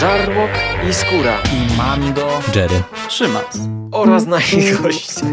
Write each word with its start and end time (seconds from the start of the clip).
Żarłok 0.00 0.50
i 0.90 0.94
Skóra 0.94 1.38
i 1.52 1.76
Mando, 1.76 2.28
Jerry, 2.54 2.82
Szymas 3.08 3.58
oraz 3.92 4.26
nasi 4.26 4.72
goście. 4.82 5.26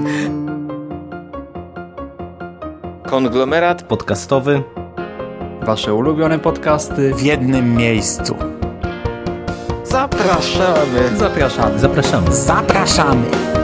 Konglomerat 3.05 3.83
podcastowy. 3.83 4.63
Wasze 5.61 5.93
ulubione 5.93 6.39
podcasty 6.39 7.13
w 7.13 7.21
jednym 7.21 7.75
miejscu. 7.75 8.35
Zapraszamy. 9.83 11.17
Zapraszamy. 11.17 11.79
Zapraszamy. 11.79 12.31
Zapraszamy. 12.35 13.54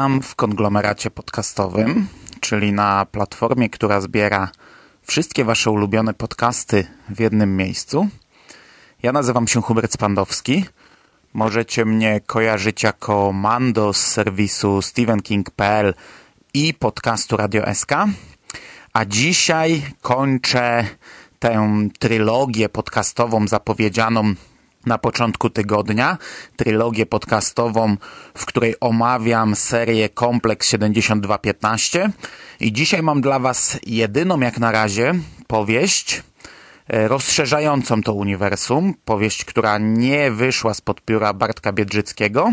Witam 0.00 0.22
w 0.22 0.34
konglomeracie 0.34 1.10
podcastowym, 1.10 2.06
czyli 2.40 2.72
na 2.72 3.06
platformie, 3.06 3.70
która 3.70 4.00
zbiera 4.00 4.50
wszystkie 5.02 5.44
Wasze 5.44 5.70
ulubione 5.70 6.14
podcasty 6.14 6.86
w 7.08 7.20
jednym 7.20 7.56
miejscu. 7.56 8.08
Ja 9.02 9.12
nazywam 9.12 9.48
się 9.48 9.62
Hubert 9.62 9.92
Spandowski. 9.92 10.64
Możecie 11.34 11.84
mnie 11.84 12.20
kojarzyć 12.26 12.82
jako 12.82 13.32
Mando 13.32 13.92
z 13.92 14.06
serwisu 14.06 14.82
StephenKing.pl 14.82 15.94
i 16.54 16.74
podcastu 16.74 17.36
Radio 17.36 17.74
SK. 17.74 17.92
A 18.92 19.04
dzisiaj 19.04 19.82
kończę 20.02 20.84
tę 21.38 21.70
trylogię 21.98 22.68
podcastową 22.68 23.48
zapowiedzianą 23.48 24.34
na 24.86 24.98
początku 24.98 25.50
tygodnia, 25.50 26.18
trylogię 26.56 27.06
podcastową, 27.06 27.96
w 28.34 28.46
której 28.46 28.74
omawiam 28.80 29.56
serię 29.56 30.08
Kompleks 30.08 30.68
7215 30.68 32.10
i 32.60 32.72
dzisiaj 32.72 33.02
mam 33.02 33.20
dla 33.20 33.38
Was 33.38 33.78
jedyną 33.86 34.40
jak 34.40 34.58
na 34.58 34.72
razie 34.72 35.14
powieść 35.46 36.22
e, 36.88 37.08
rozszerzającą 37.08 38.02
to 38.02 38.14
uniwersum, 38.14 38.94
powieść, 39.04 39.44
która 39.44 39.78
nie 39.78 40.30
wyszła 40.30 40.74
spod 40.74 41.00
pióra 41.00 41.32
Bartka 41.32 41.72
Biedrzyckiego. 41.72 42.52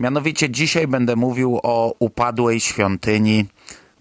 Mianowicie 0.00 0.50
dzisiaj 0.50 0.88
będę 0.88 1.16
mówił 1.16 1.60
o 1.62 1.94
upadłej 1.98 2.60
świątyni 2.60 3.46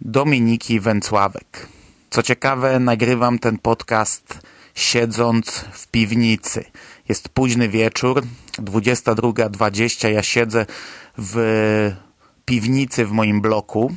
Dominiki 0.01 0.79
Węcławek. 0.79 1.67
Co 2.09 2.23
ciekawe, 2.23 2.79
nagrywam 2.79 3.39
ten 3.39 3.57
podcast 3.57 4.39
siedząc 4.75 5.65
w 5.71 5.87
piwnicy. 5.87 6.65
Jest 7.09 7.29
późny 7.29 7.69
wieczór, 7.69 8.23
22.20. 8.57 10.07
Ja 10.09 10.23
siedzę 10.23 10.65
w 11.17 11.91
piwnicy 12.45 13.05
w 13.05 13.11
moim 13.11 13.41
bloku. 13.41 13.95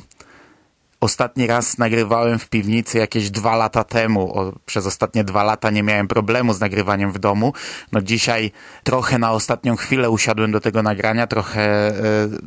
Ostatni 0.99 1.47
raz 1.47 1.77
nagrywałem 1.77 2.39
w 2.39 2.49
piwnicy 2.49 2.97
jakieś 2.97 3.29
dwa 3.29 3.55
lata 3.55 3.83
temu. 3.83 4.39
O, 4.39 4.53
przez 4.65 4.85
ostatnie 4.85 5.23
dwa 5.23 5.43
lata 5.43 5.69
nie 5.69 5.83
miałem 5.83 6.07
problemu 6.07 6.53
z 6.53 6.59
nagrywaniem 6.59 7.11
w 7.11 7.19
domu. 7.19 7.53
No 7.91 8.01
dzisiaj 8.01 8.51
trochę 8.83 9.19
na 9.19 9.31
ostatnią 9.31 9.75
chwilę 9.75 10.09
usiadłem 10.09 10.51
do 10.51 10.59
tego 10.61 10.83
nagrania. 10.83 11.27
Trochę 11.27 11.91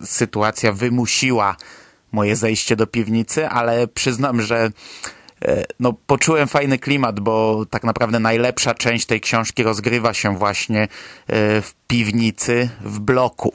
y, 0.03 0.07
sytuacja 0.07 0.73
wymusiła 0.73 1.57
moje 2.13 2.37
zejście 2.37 2.77
do 2.77 2.87
piwnicy, 2.87 3.49
ale 3.49 3.89
przyznam, 3.89 4.43
że 4.43 4.71
no, 5.81 5.93
poczułem 5.93 6.49
fajny 6.49 6.79
klimat, 6.79 7.21
bo 7.21 7.67
tak 7.71 7.85
naprawdę 7.85 8.21
najlepsza 8.21 8.75
część 8.75 9.07
tej 9.07 9.21
książki 9.21 9.63
rozgrywa 9.63 10.15
się 10.15 10.37
właśnie 10.37 10.83
e, 10.83 10.89
w 11.63 11.75
piwnicy, 11.89 12.71
w 12.81 12.99
bloku. 13.01 13.53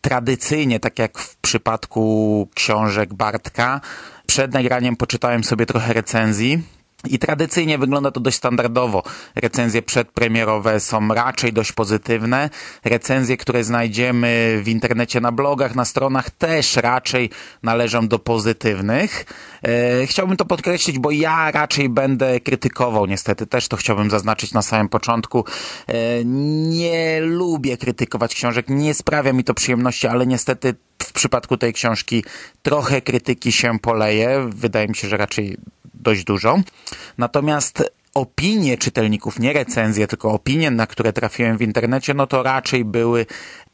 Tradycyjnie, 0.00 0.80
tak 0.80 0.98
jak 0.98 1.18
w 1.18 1.36
przypadku 1.36 2.48
książek 2.54 3.14
Bartka, 3.14 3.80
przed 4.26 4.52
nagraniem 4.52 4.96
poczytałem 4.96 5.44
sobie 5.44 5.66
trochę 5.66 5.92
recenzji 5.92 6.62
i 7.08 7.18
tradycyjnie 7.18 7.78
wygląda 7.78 8.10
to 8.10 8.20
dość 8.20 8.36
standardowo. 8.36 9.02
Recenzje 9.34 9.82
przedpremierowe 9.82 10.80
są 10.80 11.08
raczej 11.08 11.52
dość 11.52 11.72
pozytywne. 11.72 12.50
Recenzje, 12.84 13.36
które 13.36 13.64
znajdziemy 13.64 14.60
w 14.64 14.68
internecie 14.68 15.20
na 15.20 15.32
blogach, 15.32 15.74
na 15.74 15.84
stronach 15.84 16.30
też 16.30 16.76
raczej 16.76 17.30
należą 17.62 18.08
do 18.08 18.18
pozytywnych. 18.18 19.24
E, 19.62 20.06
chciałbym 20.06 20.36
to 20.36 20.44
podkreślić, 20.44 20.98
bo 20.98 21.10
ja 21.10 21.50
raczej 21.50 21.88
będę 21.88 22.40
krytykował, 22.40 23.06
niestety 23.06 23.46
też 23.46 23.68
to 23.68 23.76
chciałbym 23.76 24.10
zaznaczyć 24.10 24.52
na 24.52 24.62
samym 24.62 24.88
początku. 24.88 25.44
E, 25.86 26.24
nie 26.24 27.20
lubię 27.20 27.76
krytykować 27.76 28.34
książek, 28.34 28.66
nie 28.68 28.94
sprawia 28.94 29.32
mi 29.32 29.44
to 29.44 29.54
przyjemności, 29.54 30.06
ale 30.06 30.26
niestety 30.26 30.74
w 31.02 31.12
przypadku 31.12 31.56
tej 31.56 31.72
książki 31.72 32.24
trochę 32.62 33.00
krytyki 33.00 33.52
się 33.52 33.78
poleje. 33.78 34.48
Wydaje 34.48 34.88
mi 34.88 34.96
się, 34.96 35.08
że 35.08 35.16
raczej 35.16 35.56
dość 36.02 36.24
dużo. 36.24 36.60
Natomiast 37.18 37.92
opinie 38.14 38.78
czytelników, 38.78 39.38
nie 39.38 39.52
recenzje, 39.52 40.06
tylko 40.06 40.30
opinie, 40.30 40.70
na 40.70 40.86
które 40.86 41.12
trafiłem 41.12 41.58
w 41.58 41.62
internecie, 41.62 42.14
no 42.14 42.26
to 42.26 42.42
raczej 42.42 42.84
były 42.84 43.26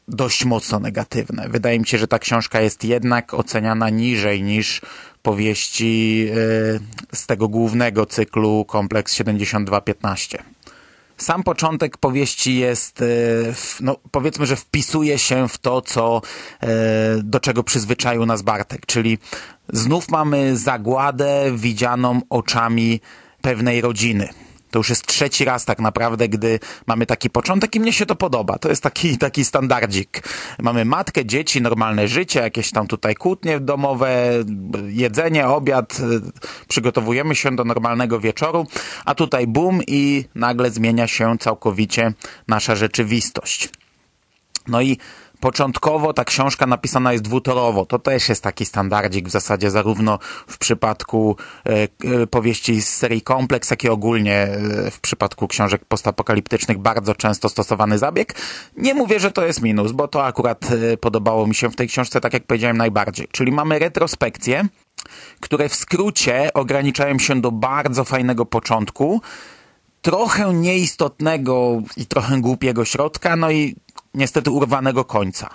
dość 0.07 0.45
mocno 0.45 0.79
negatywne. 0.79 1.49
Wydaje 1.49 1.79
mi 1.79 1.87
się, 1.87 1.97
że 1.97 2.07
ta 2.07 2.19
książka 2.19 2.61
jest 2.61 2.83
jednak 2.83 3.33
oceniana 3.33 3.89
niżej 3.89 4.43
niż 4.43 4.81
powieści 5.21 6.27
e, 6.31 7.15
z 7.15 7.25
tego 7.25 7.47
głównego 7.47 8.05
cyklu 8.05 8.65
Kompleks 8.65 9.13
7215. 9.13 10.43
Sam 11.19 11.43
początek 11.43 11.97
powieści 11.97 12.57
jest, 12.57 13.01
e, 13.01 13.05
no 13.79 13.95
powiedzmy, 14.11 14.45
że 14.45 14.55
wpisuje 14.55 15.19
się 15.19 15.47
w 15.47 15.57
to, 15.57 15.81
co, 15.81 16.21
e, 16.61 16.67
do 17.23 17.39
czego 17.39 17.63
przyzwyczaił 17.63 18.25
nas 18.25 18.41
Bartek, 18.41 18.85
czyli 18.85 19.17
znów 19.73 20.09
mamy 20.09 20.57
zagładę 20.57 21.51
widzianą 21.55 22.21
oczami 22.29 23.01
pewnej 23.41 23.81
rodziny. 23.81 24.29
To 24.71 24.79
już 24.79 24.89
jest 24.89 25.05
trzeci 25.05 25.45
raz 25.45 25.65
tak 25.65 25.79
naprawdę, 25.79 26.29
gdy 26.29 26.59
mamy 26.87 27.05
taki 27.05 27.29
początek 27.29 27.75
i 27.75 27.79
mnie 27.79 27.93
się 27.93 28.05
to 28.05 28.15
podoba. 28.15 28.57
To 28.57 28.69
jest 28.69 28.83
taki, 28.83 29.17
taki 29.17 29.45
standardzik. 29.45 30.23
Mamy 30.59 30.85
matkę, 30.85 31.25
dzieci, 31.25 31.61
normalne 31.61 32.07
życie, 32.07 32.39
jakieś 32.39 32.71
tam 32.71 32.87
tutaj 32.87 33.15
kłótnie 33.15 33.59
domowe, 33.59 34.31
jedzenie, 34.87 35.47
obiad, 35.47 35.97
przygotowujemy 36.67 37.35
się 37.35 37.55
do 37.55 37.63
normalnego 37.63 38.19
wieczoru, 38.19 38.67
a 39.05 39.15
tutaj 39.15 39.47
bum 39.47 39.81
i 39.87 40.25
nagle 40.35 40.71
zmienia 40.71 41.07
się 41.07 41.37
całkowicie 41.39 42.13
nasza 42.47 42.75
rzeczywistość. 42.75 43.69
No 44.67 44.81
i 44.81 44.97
Początkowo 45.39 46.13
ta 46.13 46.25
książka 46.25 46.65
napisana 46.65 47.11
jest 47.11 47.23
dwutorowo. 47.23 47.85
To 47.85 47.99
też 47.99 48.29
jest 48.29 48.43
taki 48.43 48.65
standardzik 48.65 49.27
w 49.27 49.31
zasadzie 49.31 49.71
zarówno 49.71 50.19
w 50.47 50.57
przypadku 50.57 51.35
e, 51.65 51.87
e, 52.21 52.27
powieści 52.27 52.81
z 52.81 52.89
serii 52.89 53.21
Kompleks, 53.21 53.71
jak 53.71 53.83
i 53.83 53.89
ogólnie 53.89 54.35
e, 54.35 54.91
w 54.91 54.99
przypadku 54.99 55.47
książek 55.47 55.85
postapokaliptycznych 55.85 56.77
bardzo 56.77 57.15
często 57.15 57.49
stosowany 57.49 57.97
zabieg. 57.97 58.35
Nie 58.77 58.93
mówię, 58.93 59.19
że 59.19 59.31
to 59.31 59.45
jest 59.45 59.61
minus, 59.61 59.91
bo 59.91 60.07
to 60.07 60.25
akurat 60.25 60.65
podobało 61.01 61.47
mi 61.47 61.55
się 61.55 61.69
w 61.69 61.75
tej 61.75 61.87
książce, 61.87 62.21
tak 62.21 62.33
jak 62.33 62.43
powiedziałem, 62.43 62.77
najbardziej. 62.77 63.27
Czyli 63.31 63.51
mamy 63.51 63.79
retrospekcje, 63.79 64.65
które 65.39 65.69
w 65.69 65.75
skrócie 65.75 66.53
ograniczają 66.53 67.19
się 67.19 67.41
do 67.41 67.51
bardzo 67.51 68.03
fajnego 68.03 68.45
początku, 68.45 69.21
trochę 70.01 70.53
nieistotnego 70.53 71.81
i 71.97 72.05
trochę 72.05 72.41
głupiego 72.41 72.85
środka, 72.85 73.35
no 73.35 73.51
i 73.51 73.75
niestety 74.13 74.51
urwanego 74.51 75.05
końca. 75.05 75.49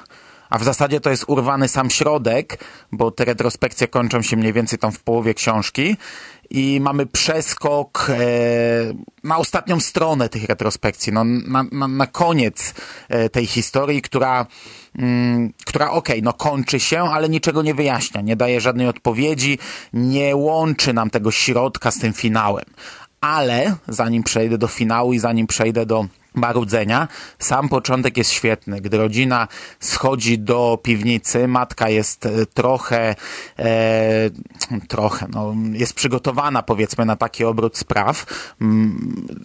A 0.50 0.58
w 0.58 0.64
zasadzie 0.64 1.00
to 1.00 1.10
jest 1.10 1.24
urwany 1.26 1.68
sam 1.68 1.90
środek, 1.90 2.64
bo 2.92 3.10
te 3.10 3.24
retrospekcje 3.24 3.88
kończą 3.88 4.22
się 4.22 4.36
mniej 4.36 4.52
więcej 4.52 4.78
tam 4.78 4.92
w 4.92 5.02
połowie 5.02 5.34
książki 5.34 5.96
i 6.50 6.80
mamy 6.80 7.06
przeskok 7.06 8.10
e, 8.10 8.14
na 9.24 9.38
ostatnią 9.38 9.80
stronę 9.80 10.28
tych 10.28 10.44
retrospekcji, 10.44 11.12
no, 11.12 11.24
na, 11.24 11.64
na, 11.72 11.88
na 11.88 12.06
koniec 12.06 12.74
e, 13.08 13.28
tej 13.28 13.46
historii, 13.46 14.02
która, 14.02 14.46
mm, 14.98 15.52
która 15.66 15.90
okej, 15.90 16.16
okay, 16.16 16.22
no 16.22 16.32
kończy 16.32 16.80
się, 16.80 17.02
ale 17.02 17.28
niczego 17.28 17.62
nie 17.62 17.74
wyjaśnia, 17.74 18.20
nie 18.20 18.36
daje 18.36 18.60
żadnej 18.60 18.88
odpowiedzi, 18.88 19.58
nie 19.92 20.36
łączy 20.36 20.92
nam 20.92 21.10
tego 21.10 21.30
środka 21.30 21.90
z 21.90 21.98
tym 21.98 22.12
finałem. 22.12 22.64
Ale 23.20 23.76
zanim 23.88 24.22
przejdę 24.22 24.58
do 24.58 24.68
finału 24.68 25.12
i 25.12 25.18
zanim 25.18 25.46
przejdę 25.46 25.86
do 25.86 26.06
marudzenia. 26.34 27.08
Sam 27.38 27.68
początek 27.68 28.16
jest 28.16 28.30
świetny. 28.30 28.80
Gdy 28.80 28.98
rodzina 28.98 29.48
schodzi 29.80 30.38
do 30.38 30.78
piwnicy, 30.82 31.48
matka 31.48 31.88
jest 31.88 32.26
e, 32.26 32.46
trochę, 32.46 33.14
e, 33.58 34.30
trochę, 34.88 35.26
no, 35.32 35.54
jest 35.72 35.94
przygotowana 35.94 36.62
powiedzmy 36.62 37.04
na 37.04 37.16
taki 37.16 37.44
obrót 37.44 37.78
spraw. 37.78 38.26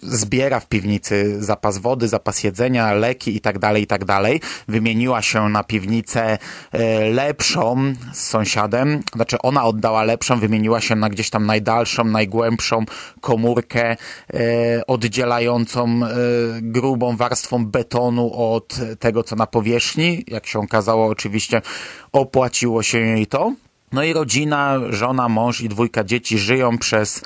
Zbiera 0.02 0.60
w 0.60 0.68
piwnicy 0.68 1.44
zapas 1.44 1.78
wody, 1.78 2.08
zapas 2.08 2.44
jedzenia, 2.44 2.92
leki 2.92 3.36
i 3.36 3.40
tak 3.40 3.58
dalej, 3.58 3.82
i 3.82 3.86
tak. 3.86 4.00
Wymieniła 4.68 5.22
się 5.22 5.48
na 5.48 5.64
piwnicę 5.64 6.38
e, 6.72 7.10
lepszą 7.10 7.94
z 8.12 8.26
sąsiadem, 8.26 9.02
znaczy 9.14 9.38
ona 9.42 9.64
oddała 9.64 10.02
lepszą, 10.02 10.40
wymieniła 10.40 10.80
się 10.80 10.96
na 10.96 11.08
gdzieś 11.08 11.30
tam 11.30 11.46
najdalszą, 11.46 12.04
najgłębszą 12.04 12.84
komórkę 13.20 13.96
e, 14.34 14.86
oddzielającą 14.86 16.00
e, 16.04 16.08
grubą 16.80 17.16
warstwą 17.16 17.66
betonu 17.66 18.34
od 18.34 18.76
tego, 18.98 19.22
co 19.22 19.36
na 19.36 19.46
powierzchni. 19.46 20.24
Jak 20.28 20.46
się 20.46 20.58
okazało, 20.58 21.06
oczywiście 21.06 21.62
opłaciło 22.12 22.82
się 22.82 22.98
jej 22.98 23.26
to. 23.26 23.52
No 23.92 24.04
i 24.04 24.12
rodzina, 24.12 24.78
żona, 24.88 25.28
mąż 25.28 25.60
i 25.60 25.68
dwójka 25.68 26.04
dzieci 26.04 26.38
żyją 26.38 26.78
przez 26.78 27.22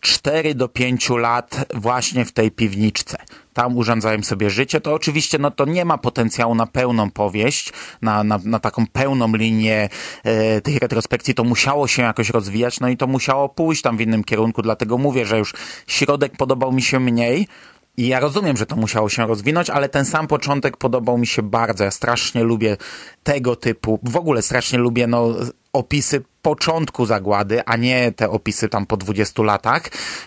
4 0.00 0.54
do 0.54 0.68
5 0.68 1.10
lat 1.10 1.66
właśnie 1.74 2.24
w 2.24 2.32
tej 2.32 2.50
piwniczce. 2.50 3.16
Tam 3.52 3.76
urządzają 3.76 4.22
sobie 4.22 4.50
życie. 4.50 4.80
To 4.80 4.94
oczywiście 4.94 5.38
no, 5.38 5.50
to 5.50 5.64
nie 5.64 5.84
ma 5.84 5.98
potencjału 5.98 6.54
na 6.54 6.66
pełną 6.66 7.10
powieść, 7.10 7.72
na, 8.02 8.24
na, 8.24 8.40
na 8.44 8.58
taką 8.58 8.86
pełną 8.86 9.36
linię 9.36 9.88
e, 10.24 10.60
tej 10.60 10.78
retrospekcji. 10.78 11.34
To 11.34 11.44
musiało 11.44 11.88
się 11.88 12.02
jakoś 12.02 12.30
rozwijać, 12.30 12.80
no 12.80 12.88
i 12.88 12.96
to 12.96 13.06
musiało 13.06 13.48
pójść 13.48 13.82
tam 13.82 13.96
w 13.96 14.00
innym 14.00 14.24
kierunku. 14.24 14.62
Dlatego 14.62 14.98
mówię, 14.98 15.26
że 15.26 15.38
już 15.38 15.54
środek 15.86 16.36
podobał 16.36 16.72
mi 16.72 16.82
się 16.82 17.00
mniej, 17.00 17.48
i 17.96 18.06
ja 18.06 18.20
rozumiem, 18.20 18.56
że 18.56 18.66
to 18.66 18.76
musiało 18.76 19.08
się 19.08 19.26
rozwinąć, 19.26 19.70
ale 19.70 19.88
ten 19.88 20.04
sam 20.04 20.26
początek 20.26 20.76
podobał 20.76 21.18
mi 21.18 21.26
się 21.26 21.42
bardzo. 21.42 21.84
Ja 21.84 21.90
strasznie 21.90 22.44
lubię 22.44 22.76
tego 23.22 23.56
typu, 23.56 24.00
w 24.02 24.16
ogóle 24.16 24.42
strasznie 24.42 24.78
lubię 24.78 25.06
no, 25.06 25.34
opisy 25.72 26.22
początku 26.42 27.06
zagłady, 27.06 27.64
a 27.64 27.76
nie 27.76 28.12
te 28.12 28.30
opisy 28.30 28.68
tam 28.68 28.86
po 28.86 28.96
20 28.96 29.42
latach, 29.42 29.82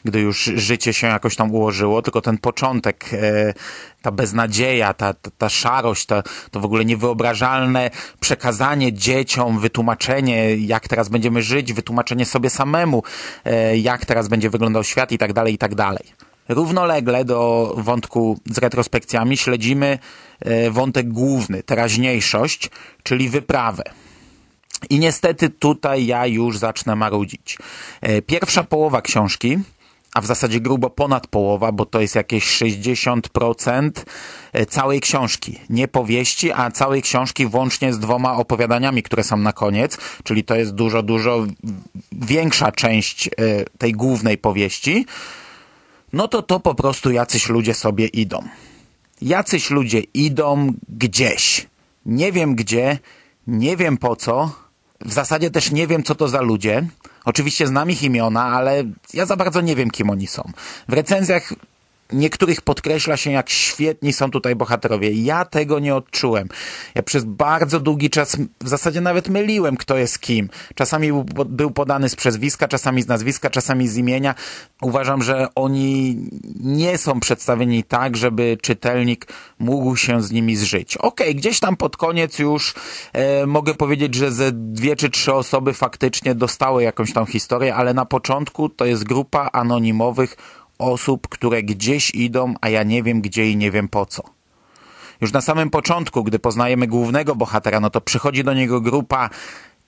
gdy 0.06 0.20
już 0.20 0.44
życie 0.44 0.94
się 0.94 1.08
jakoś 1.08 1.36
tam 1.36 1.52
ułożyło, 1.52 2.02
tylko 2.02 2.22
ten 2.22 2.38
początek, 2.38 3.06
e, 3.14 3.54
ta 4.02 4.12
beznadzieja, 4.12 4.94
ta, 4.94 5.14
ta, 5.14 5.32
ta 5.38 5.50
szarość, 5.50 6.06
ta, 6.06 6.24
to 6.52 6.60
w 6.60 6.66
ogóle 6.66 6.86
niewyobrażalne 6.86 7.90
przekazanie 8.20 8.94
dzieciom, 8.94 9.60
wytłumaczenie, 9.60 10.56
jak 10.56 10.88
teraz 10.88 11.10
będziemy 11.10 11.42
żyć, 11.42 11.74
wytłumaczenie 11.74 12.26
sobie 12.26 12.50
samemu, 12.50 13.04
e, 13.46 13.78
jak 13.78 14.06
teraz 14.06 14.28
będzie 14.28 14.50
wyglądał 14.50 14.84
świat 14.84 15.12
i 15.12 15.18
tak 15.18 15.34
dalej, 15.34 15.54
i 15.54 15.58
tak 15.58 15.76
dalej. 15.76 16.27
Równolegle 16.50 17.26
do 17.26 17.74
wątku 17.78 18.40
z 18.46 18.58
retrospekcjami 18.58 19.38
śledzimy 19.38 20.00
e, 20.40 20.72
wątek 20.72 21.10
główny, 21.10 21.64
teraźniejszość, 21.64 22.70
czyli 23.04 23.30
wyprawę. 23.30 23.84
I 24.90 25.00
niestety 25.00 25.50
tutaj 25.50 26.06
ja 26.06 26.28
już 26.28 26.58
zacznę 26.58 26.96
marudzić. 26.96 27.58
E, 28.02 28.22
pierwsza 28.22 28.64
połowa 28.64 29.02
książki, 29.02 29.58
a 30.14 30.22
w 30.22 30.26
zasadzie 30.26 30.60
grubo 30.60 30.90
ponad 30.90 31.28
połowa, 31.28 31.72
bo 31.72 31.86
to 31.86 32.02
jest 32.02 32.16
jakieś 32.16 32.62
60% 32.62 33.92
e, 34.54 34.66
całej 34.66 35.02
książki. 35.02 35.60
Nie 35.70 35.88
powieści, 35.88 36.52
a 36.52 36.72
całej 36.72 37.02
książki 37.02 37.46
włącznie 37.46 37.94
z 37.94 38.00
dwoma 38.00 38.34
opowiadaniami, 38.34 39.04
które 39.04 39.24
są 39.24 39.38
na 39.38 39.54
koniec, 39.54 39.98
czyli 40.24 40.44
to 40.44 40.56
jest 40.56 40.72
dużo, 40.72 41.04
dużo 41.04 41.46
większa 42.12 42.72
część 42.72 43.30
tej 43.78 43.92
głównej 43.92 44.38
powieści 44.38 45.06
no 46.14 46.28
to 46.28 46.42
to 46.42 46.60
po 46.60 46.76
prostu 46.76 47.12
jacyś 47.12 47.50
ludzie 47.50 47.74
sobie 47.74 48.08
idą. 48.08 48.44
Jacyś 49.22 49.70
ludzie 49.70 50.00
idą 50.00 50.74
gdzieś. 50.90 51.68
Nie 52.06 52.32
wiem 52.32 52.56
gdzie, 52.56 53.00
nie 53.48 53.78
wiem 53.78 53.98
po 53.98 54.16
co. 54.16 54.52
W 55.06 55.14
zasadzie 55.14 55.52
też 55.52 55.72
nie 55.72 55.88
wiem, 55.88 56.04
co 56.04 56.16
to 56.16 56.28
za 56.28 56.42
ludzie. 56.42 56.88
Oczywiście 57.26 57.68
znam 57.68 57.90
ich 57.90 58.04
imiona, 58.04 58.44
ale 58.44 58.84
ja 59.14 59.26
za 59.26 59.36
bardzo 59.36 59.62
nie 59.62 59.76
wiem, 59.76 59.92
kim 59.92 60.10
oni 60.10 60.28
są. 60.28 60.52
W 60.88 60.94
recenzjach 60.94 61.54
niektórych 62.14 62.62
podkreśla 62.62 63.18
się, 63.18 63.32
jak 63.32 63.50
świetni 63.50 64.14
są 64.14 64.32
tutaj 64.32 64.56
bohaterowie. 64.56 65.12
Ja 65.12 65.46
tego 65.46 65.80
nie 65.80 65.96
odczułem. 65.96 66.50
Ja 66.96 67.04
przez 67.04 67.24
bardzo 67.24 67.80
długi 67.80 68.10
czas 68.10 68.38
w 68.62 68.68
zasadzie 68.70 69.02
nawet 69.02 69.30
myliłem, 69.30 69.78
kto 69.78 69.98
jest 69.98 70.20
kim. 70.20 70.50
Czasami 70.76 71.24
był 71.46 71.72
podany 71.72 72.10
z 72.10 72.16
przezwiska, 72.16 72.68
czasami 72.68 73.02
z 73.02 73.08
nazwiska, 73.08 73.50
czasami 73.50 73.88
z 73.88 73.98
imienia. 73.98 74.36
Uważam, 74.82 75.24
że 75.24 75.48
oni 75.56 76.18
nie 76.60 76.98
są 76.98 77.20
przedstawieni 77.20 77.84
tak, 77.84 78.18
żeby 78.18 78.58
czytelnik 78.62 79.28
mógł 79.60 79.96
się 79.96 80.22
z 80.22 80.32
nimi 80.32 80.56
zżyć. 80.56 80.98
Okej, 80.98 81.28
okay, 81.28 81.34
gdzieś 81.34 81.60
tam 81.60 81.78
pod 81.78 81.98
koniec 81.98 82.40
już 82.40 82.74
e, 83.14 83.46
mogę 83.46 83.74
powiedzieć, 83.74 84.16
że 84.16 84.32
ze 84.32 84.52
dwie 84.52 84.96
czy 84.96 85.10
trzy 85.10 85.34
osoby 85.34 85.74
faktycznie 85.74 86.36
dostały 86.36 86.84
jakąś 86.84 87.14
tam 87.14 87.26
historię, 87.26 87.76
ale 87.76 87.94
na 87.94 88.06
początku 88.06 88.70
to 88.70 88.86
jest 88.86 89.04
grupa 89.04 89.50
anonimowych 89.54 90.38
osób, 90.78 91.28
które 91.28 91.64
gdzieś 91.64 92.12
idą, 92.16 92.54
a 92.62 92.70
ja 92.70 92.84
nie 92.84 93.04
wiem 93.04 93.22
gdzie 93.22 93.50
i 93.50 93.58
nie 93.58 93.72
wiem 93.72 93.88
po 93.88 94.06
co. 94.06 94.24
Już 95.22 95.34
na 95.34 95.42
samym 95.42 95.70
początku, 95.70 96.24
gdy 96.24 96.40
poznajemy 96.40 96.88
głównego 96.88 97.36
bohatera, 97.36 97.80
no 97.80 97.90
to 97.90 98.02
przychodzi 98.02 98.44
do 98.44 98.54
niego 98.54 98.82
grupa 98.82 99.30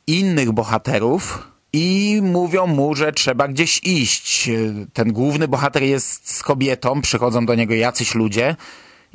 innych 0.07 0.51
bohaterów 0.51 1.47
i 1.73 2.19
mówią 2.23 2.67
mu, 2.67 2.95
że 2.95 3.11
trzeba 3.11 3.47
gdzieś 3.47 3.81
iść. 3.83 4.49
Ten 4.93 5.13
główny 5.13 5.47
bohater 5.47 5.83
jest 5.83 6.31
z 6.31 6.43
kobietą, 6.43 7.01
przychodzą 7.01 7.45
do 7.45 7.55
niego 7.55 7.73
jacyś 7.73 8.15
ludzie 8.15 8.55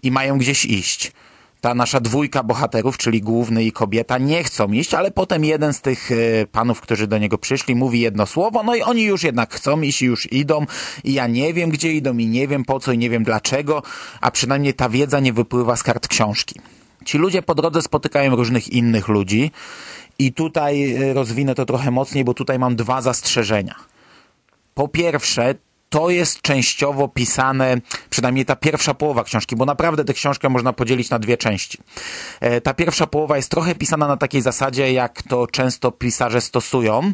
i 0.03 0.11
mają 0.11 0.38
gdzieś 0.38 0.65
iść 0.65 1.12
ta 1.64 1.75
nasza 1.75 2.00
dwójka 2.00 2.43
bohaterów, 2.43 2.99
czyli 2.99 3.20
główny 3.20 3.64
i 3.64 3.72
kobieta, 3.72 4.19
nie 4.19 4.44
chcą 4.44 4.72
iść, 4.72 4.94
ale 4.94 5.11
potem 5.11 5.44
jeden 5.44 5.72
z 5.72 5.81
tych 5.81 6.11
e, 6.12 6.14
panów, 6.46 6.81
którzy 6.81 7.06
do 7.06 7.19
niego 7.19 7.38
przyszli, 7.38 7.75
mówi 7.75 8.00
jedno 8.00 8.26
słowo, 8.26 8.62
no 8.62 8.75
i 8.75 8.82
oni 8.82 9.02
już 9.02 9.22
jednak 9.22 9.55
chcą 9.55 9.81
iść 9.81 10.02
już 10.02 10.32
idą 10.32 10.66
i 11.05 11.12
ja 11.12 11.26
nie 11.26 11.55
wiem, 11.55 11.70
gdzie 11.70 11.93
idą 11.93 12.16
i 12.19 12.26
nie 12.26 12.49
wiem 12.49 12.64
po 12.64 12.81
co 12.81 12.93
i 12.93 12.99
nie 12.99 13.11
wiem 13.11 13.25
dlaczego, 13.25 13.82
a 14.20 14.31
przynajmniej 14.31 14.75
ta 14.75 14.88
wiedza 14.88 15.20
nie 15.20 15.32
wypływa 15.32 15.76
z 15.76 15.82
kart 15.82 16.08
książki. 16.08 16.61
Ci 17.05 17.19
ludzie 17.19 17.43
po 17.43 17.55
drodze 17.55 17.82
spotykają 17.82 18.37
różnych 18.37 18.69
innych 18.69 19.08
ludzi 19.08 19.50
i 20.19 20.32
tutaj 20.32 20.93
e, 20.93 21.12
rozwinę 21.12 21.55
to 21.55 21.66
trochę 21.66 21.90
mocniej, 21.90 22.25
bo 22.25 22.34
tutaj 22.34 22.58
mam 22.58 22.76
dwa 22.76 23.02
zastrzeżenia. 23.02 23.75
Po 24.75 24.88
pierwsze, 24.88 25.55
to 25.94 26.11
jest 26.11 26.43
częściowo 26.43 27.08
pisane, 27.08 27.76
przynajmniej 28.11 28.44
ta 28.44 28.56
pierwsza 28.56 28.94
połowa 28.94 29.25
książki, 29.25 29.56
bo 29.56 29.64
naprawdę 29.64 30.05
tę 30.05 30.14
książkę 30.14 30.49
można 30.49 30.73
podzielić 30.73 31.11
na 31.11 31.19
dwie 31.19 31.37
części. 31.37 31.79
E, 32.41 32.61
ta 32.61 32.75
pierwsza 32.75 33.06
połowa 33.06 33.37
jest 33.37 33.50
trochę 33.50 33.75
pisana 33.75 34.08
na 34.08 34.17
takiej 34.17 34.43
zasadzie, 34.43 34.93
jak 34.93 35.23
to 35.23 35.46
często 35.46 35.93
pisarze 35.93 36.41
stosują 36.41 37.12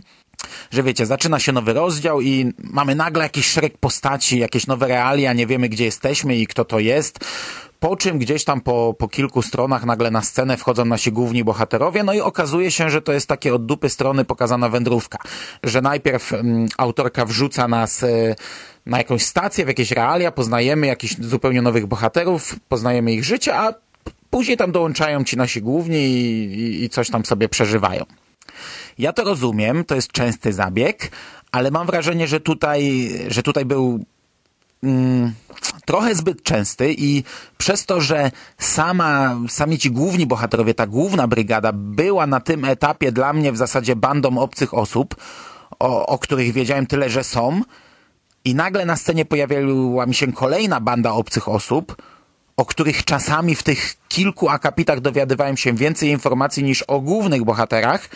że 0.71 0.83
wiecie, 0.83 1.07
zaczyna 1.07 1.39
się 1.39 1.53
nowy 1.53 1.73
rozdział 1.73 2.21
i 2.21 2.53
mamy 2.59 2.95
nagle 2.95 3.23
jakiś 3.23 3.47
szereg 3.47 3.79
postaci, 3.79 4.39
jakieś 4.39 4.67
nowe 4.67 4.89
realia, 4.89 5.33
nie 5.33 5.47
wiemy 5.47 5.69
gdzie 5.69 5.85
jesteśmy 5.85 6.37
i 6.37 6.47
kto 6.47 6.65
to 6.65 6.79
jest. 6.79 7.19
Po 7.81 7.97
czym 7.97 8.19
gdzieś 8.19 8.45
tam 8.45 8.61
po, 8.61 8.95
po 8.99 9.09
kilku 9.09 9.43
stronach 9.43 9.85
nagle 9.85 10.11
na 10.11 10.23
scenę 10.23 10.57
wchodzą 10.57 10.85
nasi 10.85 11.13
główni 11.13 11.45
bohaterowie, 11.45 12.03
no 12.03 12.13
i 12.13 12.21
okazuje 12.21 12.71
się, 12.71 12.91
że 12.91 13.03
to 13.03 13.13
jest 13.13 13.27
takie 13.27 13.55
od 13.55 13.67
dupy 13.67 13.89
strony 13.89 14.25
pokazana 14.25 14.69
wędrówka. 14.69 15.19
Że 15.63 15.81
najpierw 15.81 16.33
mm, 16.33 16.69
autorka 16.79 17.25
wrzuca 17.25 17.69
nas 17.69 18.03
y, 18.03 18.35
na 18.87 18.99
jakąś 18.99 19.23
stację, 19.23 19.65
w 19.65 19.69
jakieś 19.69 19.91
realia, 19.91 20.33
poznajemy 20.33 20.87
jakichś 20.87 21.17
zupełnie 21.19 21.63
nowych 21.63 21.87
bohaterów, 21.87 22.57
poznajemy 22.69 23.13
ich 23.13 23.25
życie, 23.25 23.59
a 23.59 23.75
później 24.31 24.57
tam 24.57 24.73
dołączają 24.73 25.25
ci 25.25 25.37
nasi 25.37 25.63
główni 25.63 25.99
i, 25.99 26.45
i, 26.61 26.85
i 26.85 26.89
coś 26.89 27.11
tam 27.11 27.25
sobie 27.25 27.49
przeżywają. 27.49 28.05
Ja 28.99 29.13
to 29.13 29.25
rozumiem, 29.25 29.85
to 29.85 29.95
jest 29.95 30.13
częsty 30.13 30.53
zabieg, 30.53 31.11
ale 31.53 31.71
mam 31.71 31.87
wrażenie, 31.87 32.27
że 32.27 32.41
tutaj, 32.41 33.11
że 33.29 33.43
tutaj 33.43 33.65
był 33.65 34.05
mm, 34.83 35.33
trochę 35.85 36.15
zbyt 36.15 36.43
częsty 36.43 36.95
i 36.99 37.25
przez 37.59 37.87
to, 37.87 38.01
że 38.01 38.31
sama, 38.59 39.39
sami 39.49 39.79
ci 39.79 39.91
główni 39.91 40.27
bohaterowie, 40.27 40.75
ta 40.75 40.87
główna 40.87 41.29
brygada 41.29 41.73
była 41.73 42.27
na 42.27 42.41
tym 42.41 42.65
etapie 42.65 43.13
dla 43.13 43.33
mnie 43.33 43.53
w 43.53 43.57
zasadzie 43.57 43.97
bandą 43.97 44.39
obcych 44.39 44.75
osób, 44.75 45.17
o, 45.79 46.07
o 46.07 46.19
których 46.19 46.53
wiedziałem 46.53 46.87
tyle, 46.87 47.11
że 47.11 47.25
są 47.25 47.63
i 48.45 48.55
nagle 48.55 48.85
na 48.85 48.97
scenie 48.97 49.25
pojawiła 49.25 50.07
mi 50.07 50.15
się 50.15 50.33
kolejna 50.33 50.81
banda 50.81 51.13
obcych 51.13 51.49
osób, 51.49 51.97
o 52.57 52.65
których 52.65 53.05
czasami 53.05 53.55
w 53.55 53.63
tych 53.63 53.97
kilku 54.09 54.49
akapitach 54.49 55.01
dowiadywałem 55.01 55.57
się 55.57 55.73
więcej 55.73 56.09
informacji 56.09 56.65
niż 56.65 56.83
o 56.83 57.01
głównych 57.01 57.45
bohaterach, 57.45 58.09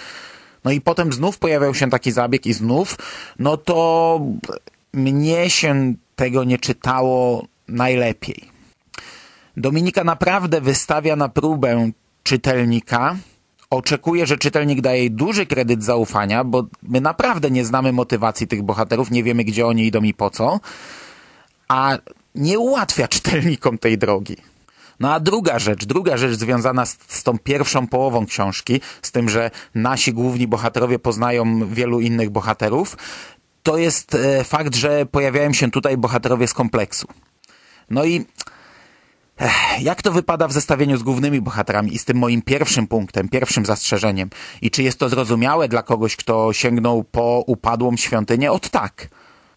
no 0.64 0.70
i 0.70 0.80
potem 0.80 1.12
znów 1.12 1.38
pojawiał 1.38 1.74
się 1.74 1.90
taki 1.90 2.12
zabieg 2.12 2.46
i 2.46 2.52
znów, 2.52 2.96
no 3.38 3.56
to 3.56 4.20
mnie 4.92 5.50
się 5.50 5.94
tego 6.16 6.44
nie 6.44 6.58
czytało 6.58 7.46
najlepiej. 7.68 8.44
Dominika 9.56 10.04
naprawdę 10.04 10.60
wystawia 10.60 11.16
na 11.16 11.28
próbę 11.28 11.90
czytelnika. 12.22 13.16
Oczekuje, 13.70 14.26
że 14.26 14.38
czytelnik 14.38 14.80
daje 14.80 14.98
jej 14.98 15.10
duży 15.10 15.46
kredyt 15.46 15.84
zaufania, 15.84 16.44
bo 16.44 16.64
my 16.82 17.00
naprawdę 17.00 17.50
nie 17.50 17.64
znamy 17.64 17.92
motywacji 17.92 18.46
tych 18.46 18.62
bohaterów, 18.62 19.10
nie 19.10 19.22
wiemy 19.22 19.44
gdzie 19.44 19.66
oni 19.66 19.86
idą 19.86 20.02
i 20.02 20.14
po 20.14 20.30
co. 20.30 20.60
A 21.68 21.98
nie 22.34 22.58
ułatwia 22.58 23.08
czytelnikom 23.08 23.78
tej 23.78 23.98
drogi. 23.98 24.36
No 25.00 25.14
a 25.14 25.20
druga 25.20 25.58
rzecz, 25.58 25.84
druga 25.84 26.16
rzecz 26.16 26.32
związana 26.32 26.86
z, 26.86 26.98
z, 27.08 27.22
tą 27.22 27.38
pierwszą 27.38 27.86
połową 27.86 28.26
książki, 28.26 28.80
z 29.02 29.12
tym, 29.12 29.28
że 29.28 29.50
nasi 29.74 30.12
główni 30.12 30.48
bohaterowie 30.48 30.98
poznają 30.98 31.68
wielu 31.68 32.00
innych 32.00 32.30
bohaterów, 32.30 32.96
to 33.62 33.78
jest 33.78 34.14
e, 34.14 34.44
fakt, 34.44 34.76
że 34.76 35.06
pojawiają 35.06 35.52
się 35.52 35.70
tutaj 35.70 35.96
bohaterowie 35.96 36.46
z 36.46 36.54
kompleksu. 36.54 37.06
No 37.90 38.04
i 38.04 38.24
Ech, 39.38 39.82
jak 39.82 40.02
to 40.02 40.12
wypada 40.12 40.48
w 40.48 40.52
zestawieniu 40.52 40.96
z 40.96 41.02
głównymi 41.02 41.40
bohaterami 41.40 41.94
i 41.94 41.98
z 41.98 42.04
tym 42.04 42.16
moim 42.16 42.42
pierwszym 42.42 42.86
punktem, 42.86 43.28
pierwszym 43.28 43.66
zastrzeżeniem? 43.66 44.30
I 44.62 44.70
czy 44.70 44.82
jest 44.82 44.98
to 44.98 45.08
zrozumiałe 45.08 45.68
dla 45.68 45.82
kogoś, 45.82 46.16
kto 46.16 46.52
sięgnął 46.52 47.04
po 47.04 47.44
upadłą 47.46 47.96
świątynię? 47.96 48.52
Od 48.52 48.70
tak. 48.70 49.08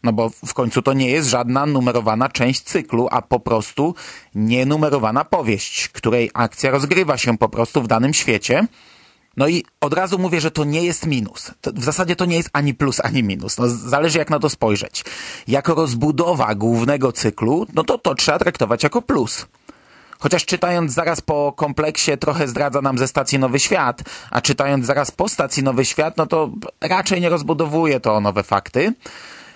No 0.04 0.14
bo 0.14 0.30
w 0.30 0.54
końcu 0.54 0.82
to 0.82 0.94
nie 0.94 1.10
jest 1.10 1.30
żadna 1.30 1.66
numerowana 1.66 2.30
część 2.30 2.62
cyklu, 2.62 3.08
a 3.12 3.22
po 3.22 3.40
prostu 3.40 3.96
nienumerowana 4.36 5.26
powieść, 5.26 5.88
której 5.88 6.32
akcja 6.34 6.72
rozgrywa 6.72 7.18
się 7.18 7.38
po 7.38 7.50
prostu 7.50 7.82
w 7.82 7.88
danym 7.88 8.14
świecie. 8.14 8.68
No 9.38 9.48
i 9.48 9.66
od 9.82 9.94
razu 9.94 10.20
mówię, 10.20 10.42
że 10.42 10.52
to 10.52 10.64
nie 10.64 10.84
jest 10.84 11.06
minus. 11.06 11.52
To 11.62 11.72
w 11.74 11.84
zasadzie 11.84 12.16
to 12.16 12.26
nie 12.26 12.38
jest 12.38 12.50
ani 12.54 12.74
plus, 12.74 13.00
ani 13.04 13.24
minus. 13.24 13.58
No, 13.58 13.70
zależy 13.70 14.18
jak 14.18 14.30
na 14.30 14.40
to 14.40 14.50
spojrzeć. 14.50 15.04
Jako 15.48 15.76
rozbudowa 15.76 16.56
głównego 16.56 17.12
cyklu, 17.12 17.68
no 17.74 17.84
to 17.84 17.98
to 17.98 18.16
trzeba 18.16 18.40
traktować 18.40 18.84
jako 18.84 19.02
plus. 19.02 19.46
Chociaż 20.20 20.46
czytając 20.46 20.94
zaraz 20.94 21.22
po 21.22 21.54
kompleksie 21.56 22.18
trochę 22.18 22.48
zdradza 22.48 22.82
nam 22.82 22.98
ze 22.98 23.08
stacji 23.08 23.40
Nowy 23.40 23.60
Świat, 23.60 24.04
a 24.32 24.42
czytając 24.42 24.86
zaraz 24.86 25.12
po 25.12 25.30
stacji 25.30 25.64
Nowy 25.64 25.86
Świat, 25.86 26.18
no 26.18 26.26
to 26.26 26.50
raczej 26.82 27.22
nie 27.22 27.30
rozbudowuje 27.30 28.00
to 28.00 28.16
o 28.16 28.22
nowe 28.22 28.44
fakty. 28.44 28.94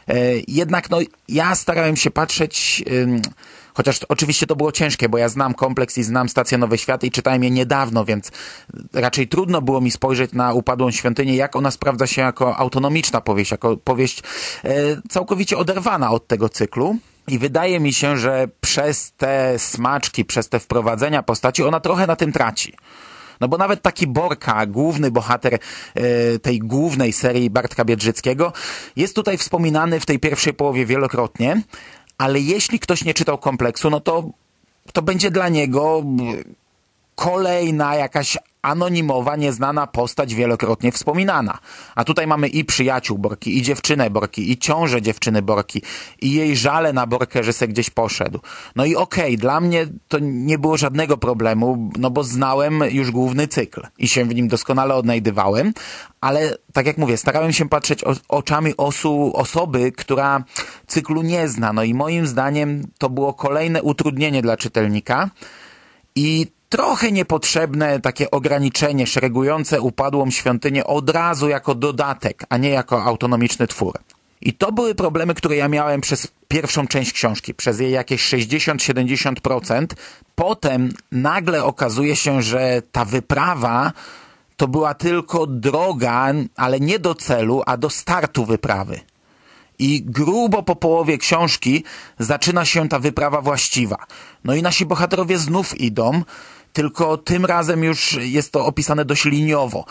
E, 0.07 0.15
jednak 0.47 0.89
no, 0.89 0.97
ja 1.27 1.55
starałem 1.55 1.95
się 1.95 2.11
patrzeć, 2.11 2.83
chociaż 3.73 3.99
oczywiście 4.09 4.47
to 4.47 4.55
było 4.55 4.71
ciężkie, 4.71 5.09
bo 5.09 5.17
ja 5.17 5.29
znam 5.29 5.53
kompleks 5.53 5.97
i 5.97 6.03
znam 6.03 6.29
stację 6.29 6.57
Nowy 6.57 6.77
Świat 6.77 7.03
i 7.03 7.11
czytałem 7.11 7.43
je 7.43 7.51
niedawno, 7.51 8.05
więc 8.05 8.31
raczej 8.93 9.27
trudno 9.27 9.61
było 9.61 9.81
mi 9.81 9.91
spojrzeć 9.91 10.33
na 10.33 10.53
Upadłą 10.53 10.91
Świątynię, 10.91 11.35
jak 11.35 11.55
ona 11.55 11.71
sprawdza 11.71 12.07
się 12.07 12.21
jako 12.21 12.57
autonomiczna 12.57 13.21
powieść, 13.21 13.51
jako 13.51 13.77
powieść 13.77 14.23
e, 14.63 14.71
całkowicie 15.09 15.57
oderwana 15.57 16.11
od 16.11 16.27
tego 16.27 16.49
cyklu. 16.49 16.97
I 17.31 17.39
wydaje 17.39 17.79
mi 17.79 17.93
się, 17.93 18.17
że 18.17 18.47
przez 18.61 19.11
te 19.11 19.59
smaczki, 19.59 20.25
przez 20.25 20.49
te 20.49 20.59
wprowadzenia 20.59 21.23
postaci, 21.23 21.63
ona 21.63 21.79
trochę 21.79 22.07
na 22.07 22.15
tym 22.15 22.31
traci. 22.31 22.73
No 23.39 23.47
bo 23.47 23.57
nawet 23.57 23.81
taki 23.81 24.07
Borka, 24.07 24.65
główny 24.65 25.11
bohater 25.11 25.53
e, 25.53 25.59
tej 26.39 26.59
głównej 26.59 27.13
serii 27.13 27.49
Bartka 27.49 27.85
Biedrzyckiego, 27.85 28.53
jest 28.95 29.15
tutaj 29.15 29.37
wspominany 29.37 29.99
w 29.99 30.05
tej 30.05 30.19
pierwszej 30.19 30.53
połowie 30.53 30.85
wielokrotnie, 30.85 31.61
ale 32.17 32.39
jeśli 32.39 32.79
ktoś 32.79 33.03
nie 33.03 33.13
czytał 33.13 33.37
kompleksu, 33.37 33.89
no 33.89 33.99
to, 33.99 34.29
to 34.93 35.01
będzie 35.01 35.31
dla 35.31 35.49
niego 35.49 36.03
kolejna 37.21 37.95
jakaś 37.95 38.37
anonimowa, 38.61 39.35
nieznana 39.35 39.87
postać 39.87 40.35
wielokrotnie 40.35 40.91
wspominana. 40.91 41.57
A 41.95 42.03
tutaj 42.03 42.27
mamy 42.27 42.47
i 42.47 42.65
przyjaciół 42.65 43.17
Borki, 43.17 43.57
i 43.57 43.61
dziewczynę 43.61 44.09
Borki, 44.09 44.51
i 44.51 44.57
ciążę 44.57 45.01
dziewczyny 45.01 45.41
Borki, 45.41 45.81
i 46.21 46.33
jej 46.33 46.55
żale 46.55 46.93
na 46.93 47.07
Borkę, 47.07 47.43
że 47.43 47.53
se 47.53 47.67
gdzieś 47.67 47.89
poszedł. 47.89 48.39
No 48.75 48.85
i 48.85 48.95
okej, 48.95 49.25
okay, 49.25 49.37
dla 49.37 49.61
mnie 49.61 49.87
to 50.07 50.17
nie 50.21 50.59
było 50.59 50.77
żadnego 50.77 51.17
problemu, 51.17 51.91
no 51.97 52.11
bo 52.11 52.23
znałem 52.23 52.83
już 52.89 53.11
główny 53.11 53.47
cykl 53.47 53.87
i 53.97 54.07
się 54.07 54.25
w 54.25 54.35
nim 54.35 54.47
doskonale 54.47 54.95
odnajdywałem, 54.95 55.73
ale 56.21 56.57
tak 56.73 56.85
jak 56.85 56.97
mówię, 56.97 57.17
starałem 57.17 57.53
się 57.53 57.69
patrzeć 57.69 58.03
oczami 58.27 58.73
osu, 58.77 59.31
osoby, 59.35 59.91
która 59.91 60.43
cyklu 60.87 61.21
nie 61.21 61.47
zna. 61.47 61.73
No 61.73 61.83
i 61.83 61.93
moim 61.93 62.27
zdaniem 62.27 62.87
to 62.97 63.09
było 63.09 63.33
kolejne 63.33 63.83
utrudnienie 63.83 64.41
dla 64.41 64.57
czytelnika 64.57 65.29
i 66.15 66.47
trochę 66.71 67.11
niepotrzebne 67.11 67.99
takie 67.99 68.31
ograniczenie 68.31 69.07
szeregujące 69.07 69.81
upadłą 69.81 70.31
świątynię 70.31 70.87
od 70.87 71.09
razu 71.09 71.49
jako 71.49 71.75
dodatek, 71.75 72.43
a 72.49 72.57
nie 72.57 72.69
jako 72.69 73.03
autonomiczny 73.03 73.67
twór. 73.67 73.99
I 74.41 74.53
to 74.53 74.71
były 74.71 74.95
problemy, 74.95 75.33
które 75.33 75.55
ja 75.55 75.67
miałem 75.67 76.01
przez 76.01 76.27
pierwszą 76.47 76.87
część 76.87 77.13
książki, 77.13 77.53
przez 77.53 77.79
jej 77.79 77.91
jakieś 77.91 78.33
60-70%. 78.33 79.85
Potem 80.35 80.89
nagle 81.11 81.63
okazuje 81.63 82.15
się, 82.15 82.41
że 82.41 82.81
ta 82.91 83.05
wyprawa 83.05 83.91
to 84.57 84.67
była 84.67 84.93
tylko 84.93 85.47
droga, 85.47 86.33
ale 86.55 86.79
nie 86.79 86.99
do 86.99 87.15
celu, 87.15 87.63
a 87.65 87.77
do 87.77 87.89
startu 87.89 88.45
wyprawy. 88.45 88.99
I 89.79 90.01
grubo 90.05 90.63
po 90.63 90.75
połowie 90.75 91.17
książki 91.17 91.83
zaczyna 92.19 92.65
się 92.65 92.89
ta 92.89 92.99
wyprawa 92.99 93.41
właściwa. 93.41 93.97
No 94.43 94.55
i 94.55 94.61
nasi 94.61 94.85
bohaterowie 94.85 95.37
znów 95.37 95.81
idą, 95.81 96.23
tylko 96.73 97.17
tym 97.17 97.45
razem 97.45 97.83
już 97.83 98.17
jest 98.21 98.51
to 98.51 98.65
opisane 98.65 99.05
dość 99.05 99.25
liniowo. 99.25 99.85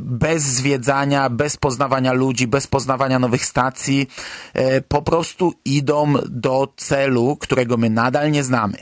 Bez 0.00 0.42
zwiedzania, 0.42 1.30
bez 1.30 1.56
poznawania 1.56 2.12
ludzi, 2.12 2.46
bez 2.46 2.66
poznawania 2.66 3.18
nowych 3.18 3.44
stacji. 3.44 4.08
E, 4.54 4.80
po 4.80 5.02
prostu 5.02 5.54
idą 5.64 6.14
do 6.28 6.68
celu, 6.76 7.36
którego 7.36 7.76
my 7.76 7.90
nadal 7.90 8.30
nie 8.30 8.44
znamy. 8.44 8.78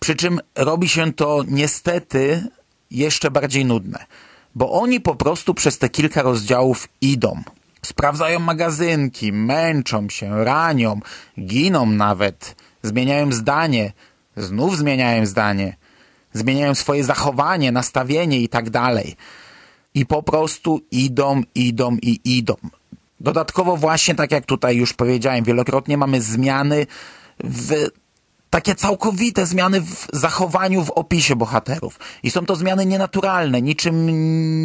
Przy 0.00 0.16
czym 0.16 0.40
robi 0.54 0.88
się 0.88 1.12
to 1.12 1.42
niestety 1.48 2.48
jeszcze 2.90 3.30
bardziej 3.30 3.64
nudne, 3.64 4.04
bo 4.54 4.72
oni 4.72 5.00
po 5.00 5.14
prostu 5.14 5.54
przez 5.54 5.78
te 5.78 5.88
kilka 5.88 6.22
rozdziałów 6.22 6.88
idą. 7.00 7.42
Sprawdzają 7.82 8.40
magazynki, 8.40 9.32
męczą 9.32 10.08
się, 10.08 10.44
ranią, 10.44 11.00
giną 11.40 11.86
nawet, 11.86 12.56
zmieniają 12.82 13.32
zdanie, 13.32 13.92
znów 14.36 14.78
zmieniają 14.78 15.26
zdanie 15.26 15.76
zmieniają 16.34 16.74
swoje 16.74 17.04
zachowanie, 17.04 17.72
nastawienie 17.72 18.40
i 18.40 18.48
tak 18.48 18.70
dalej. 18.70 19.16
I 19.94 20.06
po 20.06 20.22
prostu 20.22 20.80
idą, 20.90 21.42
idą 21.54 21.96
i 22.02 22.20
idą. 22.24 22.54
Dodatkowo 23.20 23.76
właśnie, 23.76 24.14
tak 24.14 24.32
jak 24.32 24.46
tutaj 24.46 24.76
już 24.76 24.92
powiedziałem 24.92 25.44
wielokrotnie, 25.44 25.96
mamy 25.96 26.22
zmiany 26.22 26.86
w 27.44 27.88
takie 28.50 28.74
całkowite 28.74 29.46
zmiany 29.46 29.80
w 29.80 30.06
zachowaniu, 30.12 30.84
w 30.84 30.90
opisie 30.90 31.36
bohaterów. 31.36 31.98
I 32.22 32.30
są 32.30 32.46
to 32.46 32.56
zmiany 32.56 32.86
nienaturalne, 32.86 33.62
niczym 33.62 34.06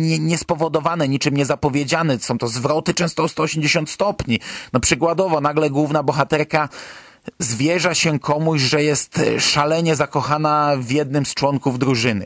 nie, 0.02 0.20
niespowodowane, 0.20 1.08
niczym 1.08 1.38
niezapowiedziane. 1.38 2.20
Są 2.20 2.38
to 2.38 2.48
zwroty 2.48 2.94
często 2.94 3.24
o 3.24 3.28
180 3.28 3.90
stopni. 3.90 4.40
No 4.74 4.80
przykładowo, 4.80 5.42
nagle 5.42 5.70
główna 5.70 6.04
bohaterka 6.04 6.70
zwierza 7.40 7.94
się 7.94 8.20
komuś, 8.20 8.62
że 8.62 8.84
jest 8.84 9.22
szalenie 9.40 9.96
zakochana 9.96 10.76
w 10.80 10.92
jednym 10.92 11.26
z 11.26 11.34
członków 11.34 11.80
drużyny. 11.80 12.26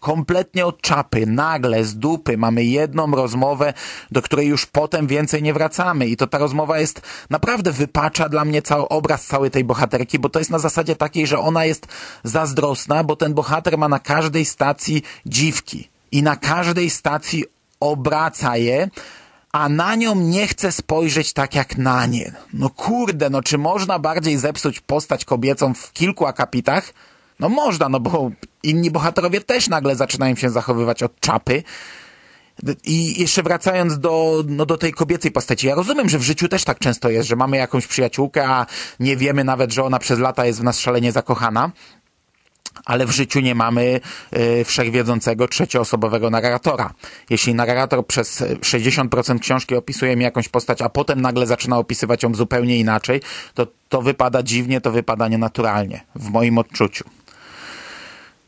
Kompletnie 0.00 0.66
od 0.66 0.80
czapy, 0.80 1.26
nagle, 1.26 1.84
z 1.84 1.98
dupy 1.98 2.36
mamy 2.36 2.64
jedną 2.64 3.10
rozmowę, 3.10 3.74
do 4.10 4.22
której 4.22 4.48
już 4.48 4.66
potem 4.66 5.06
więcej 5.06 5.42
nie 5.42 5.54
wracamy. 5.54 6.06
I 6.06 6.16
to 6.16 6.26
ta 6.26 6.38
rozmowa 6.38 6.78
jest 6.78 7.02
naprawdę 7.30 7.72
wypacza 7.72 8.28
dla 8.28 8.44
mnie 8.44 8.62
cały 8.62 8.88
obraz 8.88 9.26
całej 9.26 9.50
tej 9.50 9.64
bohaterki, 9.64 10.18
bo 10.18 10.28
to 10.28 10.38
jest 10.38 10.50
na 10.50 10.58
zasadzie 10.58 10.96
takiej, 10.96 11.26
że 11.26 11.38
ona 11.38 11.64
jest 11.64 11.86
zazdrosna, 12.24 13.04
bo 13.04 13.16
ten 13.16 13.34
bohater 13.34 13.78
ma 13.78 13.88
na 13.88 13.98
każdej 13.98 14.44
stacji 14.44 15.02
dziwki. 15.26 15.88
I 16.12 16.22
na 16.22 16.36
każdej 16.36 16.90
stacji 16.90 17.44
obraca 17.80 18.56
je, 18.56 18.90
a 19.52 19.68
na 19.68 19.94
nią 19.94 20.14
nie 20.14 20.46
chce 20.46 20.72
spojrzeć 20.72 21.32
tak 21.32 21.54
jak 21.54 21.78
na 21.78 22.06
nie. 22.06 22.32
No 22.52 22.70
kurde, 22.70 23.30
no 23.30 23.42
czy 23.42 23.58
można 23.58 23.98
bardziej 23.98 24.38
zepsuć 24.38 24.80
postać 24.80 25.24
kobiecą 25.24 25.74
w 25.74 25.92
kilku 25.92 26.26
akapitach? 26.26 26.94
No 27.40 27.48
można, 27.48 27.88
no 27.88 28.00
bo 28.00 28.30
inni 28.62 28.90
bohaterowie 28.90 29.40
też 29.40 29.68
nagle 29.68 29.96
zaczynają 29.96 30.34
się 30.36 30.50
zachowywać 30.50 31.02
od 31.02 31.20
czapy. 31.20 31.62
I 32.84 33.20
jeszcze 33.20 33.42
wracając 33.42 33.98
do, 33.98 34.44
no 34.46 34.66
do 34.66 34.76
tej 34.76 34.92
kobiecej 34.92 35.30
postaci, 35.30 35.66
ja 35.66 35.74
rozumiem, 35.74 36.08
że 36.08 36.18
w 36.18 36.22
życiu 36.22 36.48
też 36.48 36.64
tak 36.64 36.78
często 36.78 37.10
jest, 37.10 37.28
że 37.28 37.36
mamy 37.36 37.56
jakąś 37.56 37.86
przyjaciółkę, 37.86 38.48
a 38.48 38.66
nie 39.00 39.16
wiemy 39.16 39.44
nawet, 39.44 39.72
że 39.72 39.84
ona 39.84 39.98
przez 39.98 40.18
lata 40.18 40.46
jest 40.46 40.60
w 40.60 40.64
nas 40.64 40.78
szalenie 40.78 41.12
zakochana 41.12 41.70
ale 42.84 43.06
w 43.06 43.10
życiu 43.10 43.40
nie 43.40 43.54
mamy 43.54 44.00
y, 44.36 44.64
wszechwiedzącego 44.64 45.48
trzecioosobowego 45.48 46.30
narratora. 46.30 46.94
Jeśli 47.30 47.54
narrator 47.54 48.06
przez 48.06 48.42
60% 48.42 49.38
książki 49.38 49.74
opisuje 49.74 50.16
mi 50.16 50.24
jakąś 50.24 50.48
postać, 50.48 50.82
a 50.82 50.88
potem 50.88 51.20
nagle 51.20 51.46
zaczyna 51.46 51.78
opisywać 51.78 52.22
ją 52.22 52.34
zupełnie 52.34 52.78
inaczej, 52.78 53.20
to 53.54 53.66
to 53.88 54.02
wypada 54.02 54.42
dziwnie, 54.42 54.80
to 54.80 54.92
wypada 54.92 55.28
nienaturalnie, 55.28 56.00
w 56.14 56.30
moim 56.30 56.58
odczuciu. 56.58 57.04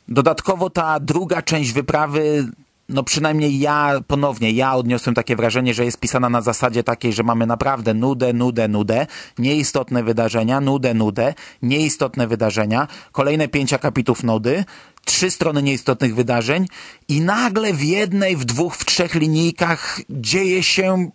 Dodatkowo 0.08 0.70
ta 0.70 1.00
druga 1.00 1.42
część 1.42 1.72
wyprawy 1.72 2.46
no 2.88 3.02
przynajmniej 3.02 3.58
ja, 3.58 4.00
ponownie, 4.06 4.50
ja 4.50 4.74
odniosłem 4.74 5.14
takie 5.14 5.36
wrażenie, 5.36 5.74
że 5.74 5.84
jest 5.84 6.00
pisana 6.00 6.30
na 6.30 6.40
zasadzie 6.40 6.82
takiej, 6.82 7.12
że 7.12 7.22
mamy 7.22 7.46
naprawdę 7.46 7.94
nudę, 7.94 8.32
nudę, 8.32 8.68
nudę, 8.68 9.06
nieistotne 9.38 10.02
wydarzenia, 10.02 10.60
nudę, 10.60 10.94
nudę, 10.94 11.34
nieistotne 11.62 12.26
wydarzenia, 12.26 12.88
kolejne 13.12 13.48
pięć 13.48 13.72
akapitów 13.72 14.22
nudy, 14.22 14.64
trzy 15.04 15.30
strony 15.30 15.62
nieistotnych 15.62 16.14
wydarzeń 16.14 16.66
i 17.08 17.20
nagle 17.20 17.72
w 17.72 17.82
jednej, 17.82 18.36
w 18.36 18.44
dwóch, 18.44 18.76
w 18.76 18.84
trzech 18.84 19.14
linijkach 19.14 20.00
dzieje 20.10 20.62
się 20.62 21.10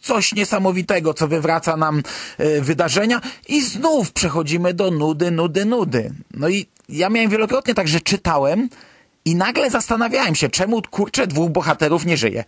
coś 0.00 0.32
niesamowitego, 0.32 1.14
co 1.14 1.28
wywraca 1.28 1.76
nam 1.76 2.02
e, 2.38 2.60
wydarzenia 2.60 3.20
i 3.48 3.62
znów 3.62 4.12
przechodzimy 4.12 4.74
do 4.74 4.90
nudy, 4.90 5.30
nudy, 5.30 5.64
nudy. 5.64 6.14
No 6.34 6.48
i 6.48 6.66
ja 6.88 7.10
miałem 7.10 7.30
wielokrotnie 7.30 7.74
tak, 7.74 7.88
że 7.88 8.00
czytałem 8.00 8.68
i 9.26 9.34
nagle 9.34 9.70
zastanawiałem 9.70 10.34
się, 10.34 10.48
czemu 10.48 10.82
kurczę 10.90 11.26
dwóch 11.26 11.50
bohaterów 11.50 12.06
nie 12.06 12.16
żyje. 12.16 12.44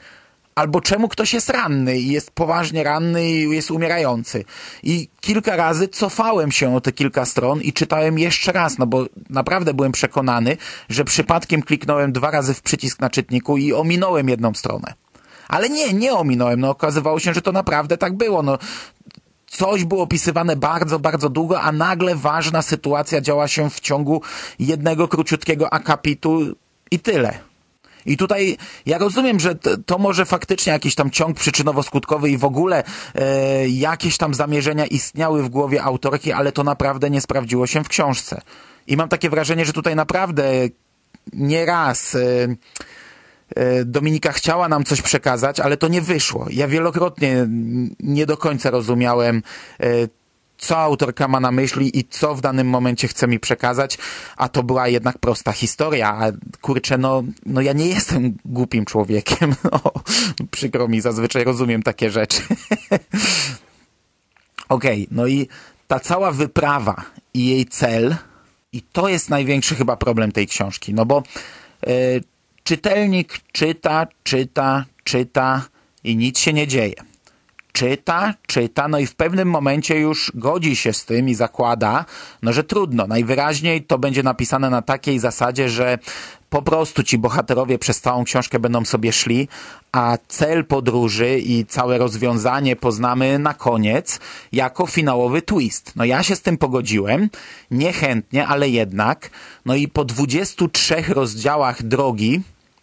Albo 0.54 0.80
czemu 0.80 1.08
ktoś 1.08 1.34
jest 1.34 1.50
ranny 1.50 1.98
i 1.98 2.08
jest 2.08 2.30
poważnie 2.30 2.84
ranny 2.84 3.30
i 3.30 3.50
jest 3.50 3.70
umierający. 3.70 4.44
I 4.82 5.08
kilka 5.20 5.56
razy 5.56 5.88
cofałem 5.88 6.52
się 6.52 6.76
o 6.76 6.80
te 6.80 6.92
kilka 6.92 7.24
stron 7.24 7.60
i 7.60 7.72
czytałem 7.72 8.18
jeszcze 8.18 8.52
raz, 8.52 8.78
no 8.78 8.86
bo 8.86 9.06
naprawdę 9.30 9.74
byłem 9.74 9.92
przekonany, 9.92 10.56
że 10.88 11.04
przypadkiem 11.04 11.62
kliknąłem 11.62 12.12
dwa 12.12 12.30
razy 12.30 12.54
w 12.54 12.62
przycisk 12.62 13.00
na 13.00 13.10
czytniku 13.10 13.56
i 13.56 13.72
ominąłem 13.72 14.28
jedną 14.28 14.54
stronę. 14.54 14.94
Ale 15.48 15.68
nie, 15.68 15.92
nie 15.92 16.12
ominąłem. 16.12 16.60
No 16.60 16.70
okazywało 16.70 17.18
się, 17.18 17.34
że 17.34 17.42
to 17.42 17.52
naprawdę 17.52 17.96
tak 17.96 18.16
było. 18.16 18.42
No, 18.42 18.58
coś 19.46 19.84
było 19.84 20.02
opisywane 20.02 20.56
bardzo, 20.56 20.98
bardzo 20.98 21.28
długo, 21.28 21.60
a 21.60 21.72
nagle 21.72 22.16
ważna 22.16 22.62
sytuacja 22.62 23.20
działa 23.20 23.48
się 23.48 23.70
w 23.70 23.80
ciągu 23.80 24.22
jednego 24.58 25.08
króciutkiego 25.08 25.72
akapitu 25.72 26.54
i 26.90 26.98
tyle. 26.98 27.38
I 28.06 28.16
tutaj 28.16 28.56
ja 28.86 28.98
rozumiem, 28.98 29.40
że 29.40 29.54
to 29.86 29.98
może 29.98 30.24
faktycznie 30.24 30.72
jakiś 30.72 30.94
tam 30.94 31.10
ciąg 31.10 31.38
przyczynowo-skutkowy 31.38 32.28
i 32.28 32.38
w 32.38 32.44
ogóle 32.44 32.84
e, 33.14 33.68
jakieś 33.68 34.16
tam 34.16 34.34
zamierzenia 34.34 34.86
istniały 34.86 35.42
w 35.42 35.48
głowie 35.48 35.82
autorki, 35.82 36.32
ale 36.32 36.52
to 36.52 36.64
naprawdę 36.64 37.10
nie 37.10 37.20
sprawdziło 37.20 37.66
się 37.66 37.84
w 37.84 37.88
książce. 37.88 38.40
I 38.86 38.96
mam 38.96 39.08
takie 39.08 39.30
wrażenie, 39.30 39.64
że 39.64 39.72
tutaj 39.72 39.96
naprawdę 39.96 40.44
nieraz 41.32 42.14
e, 42.14 42.48
e, 43.56 43.84
Dominika 43.84 44.32
chciała 44.32 44.68
nam 44.68 44.84
coś 44.84 45.02
przekazać, 45.02 45.60
ale 45.60 45.76
to 45.76 45.88
nie 45.88 46.02
wyszło. 46.02 46.46
Ja 46.50 46.68
wielokrotnie 46.68 47.46
nie 48.00 48.26
do 48.26 48.36
końca 48.36 48.70
rozumiałem, 48.70 49.42
e, 49.80 49.86
co 50.58 50.78
autorka 50.78 51.28
ma 51.28 51.40
na 51.40 51.50
myśli 51.50 51.98
i 51.98 52.04
co 52.04 52.34
w 52.34 52.40
danym 52.40 52.66
momencie 52.66 53.08
chce 53.08 53.28
mi 53.28 53.40
przekazać, 53.40 53.98
a 54.36 54.48
to 54.48 54.62
była 54.62 54.88
jednak 54.88 55.18
prosta 55.18 55.52
historia, 55.52 56.08
a 56.08 56.32
kurczę, 56.60 56.98
no, 56.98 57.22
no 57.46 57.60
ja 57.60 57.72
nie 57.72 57.86
jestem 57.86 58.36
głupim 58.44 58.84
człowiekiem, 58.84 59.54
no, 59.72 59.80
przykro 60.50 60.88
mi, 60.88 61.00
zazwyczaj 61.00 61.44
rozumiem 61.44 61.82
takie 61.82 62.10
rzeczy. 62.10 62.42
Okej, 64.68 65.02
okay, 65.02 65.06
no 65.10 65.26
i 65.26 65.48
ta 65.86 66.00
cała 66.00 66.32
wyprawa 66.32 67.04
i 67.34 67.46
jej 67.46 67.66
cel, 67.66 68.16
i 68.72 68.82
to 68.82 69.08
jest 69.08 69.30
największy 69.30 69.74
chyba 69.74 69.96
problem 69.96 70.32
tej 70.32 70.46
książki, 70.46 70.94
no 70.94 71.06
bo 71.06 71.22
y, 71.88 72.24
czytelnik 72.64 73.40
czyta, 73.52 74.06
czyta, 74.22 74.84
czyta 75.04 75.64
i 76.04 76.16
nic 76.16 76.38
się 76.38 76.52
nie 76.52 76.66
dzieje 76.66 76.94
czyta, 77.78 78.34
czyta, 78.46 78.88
no 78.88 78.98
i 78.98 79.06
w 79.06 79.14
pewnym 79.14 79.50
momencie 79.50 79.98
już 79.98 80.32
godzi 80.34 80.76
się 80.76 80.92
z 80.92 81.04
tym 81.04 81.28
i 81.28 81.34
zakłada, 81.34 82.04
no 82.42 82.52
że 82.52 82.64
trudno. 82.64 83.06
Najwyraźniej 83.06 83.82
to 83.82 83.98
będzie 83.98 84.22
napisane 84.22 84.70
na 84.70 84.82
takiej 84.82 85.18
zasadzie, 85.18 85.68
że 85.68 85.98
po 86.50 86.62
prostu 86.62 87.02
ci 87.02 87.18
bohaterowie 87.18 87.78
przez 87.78 88.00
całą 88.00 88.24
książkę 88.24 88.58
będą 88.58 88.84
sobie 88.84 89.12
szli, 89.12 89.48
a 89.92 90.18
cel 90.28 90.64
podróży 90.64 91.38
i 91.38 91.66
całe 91.66 91.98
rozwiązanie 91.98 92.76
poznamy 92.76 93.38
na 93.38 93.54
koniec 93.54 94.20
jako 94.52 94.86
finałowy 94.86 95.42
twist. 95.42 95.92
No 95.96 96.04
ja 96.04 96.22
się 96.22 96.36
z 96.36 96.42
tym 96.42 96.56
pogodziłem, 96.56 97.30
niechętnie, 97.70 98.46
ale 98.46 98.68
jednak. 98.68 99.30
No 99.64 99.74
i 99.74 99.88
po 99.88 100.04
23 100.04 101.02
rozdziałach 101.08 101.82
drogi 101.82 102.40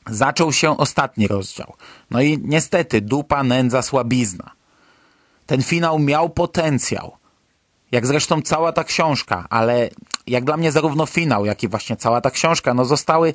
zaczął 0.09 0.53
się 0.53 0.77
ostatni 0.77 1.27
rozdział. 1.27 1.73
No 2.11 2.21
i 2.21 2.39
niestety 2.43 3.01
dupa, 3.01 3.43
nędza, 3.43 3.81
słabizna. 3.81 4.55
Ten 5.45 5.63
finał 5.63 5.99
miał 5.99 6.29
potencjał. 6.29 7.11
Jak 7.91 8.05
zresztą 8.05 8.41
cała 8.41 8.71
ta 8.71 8.83
książka, 8.83 9.45
ale 9.49 9.89
jak 10.27 10.43
dla 10.43 10.57
mnie 10.57 10.71
zarówno 10.71 11.05
finał, 11.05 11.45
jak 11.45 11.63
i 11.63 11.67
właśnie 11.67 11.97
cała 11.97 12.21
ta 12.21 12.31
książka, 12.31 12.73
no 12.73 12.85
zostały 12.85 13.33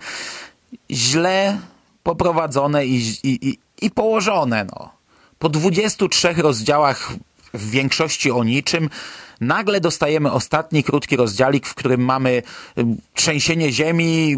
źle 0.91 1.59
poprowadzone 2.03 2.87
i, 2.87 3.17
i, 3.23 3.59
i, 3.83 3.91
położone, 3.91 4.65
no. 4.65 4.91
Po 5.39 5.49
23 5.49 6.33
rozdziałach 6.33 7.13
w 7.55 7.71
większości 7.71 8.31
o 8.31 8.45
niczym, 8.45 8.89
nagle 9.41 9.81
dostajemy 9.81 10.33
ostatni 10.33 10.85
krótki 10.85 11.17
rozdziałik, 11.17 11.67
w 11.67 11.75
którym 11.75 12.01
mamy 12.01 12.31
y, 12.79 12.85
trzęsienie 13.15 13.73
ziemi, 13.73 14.37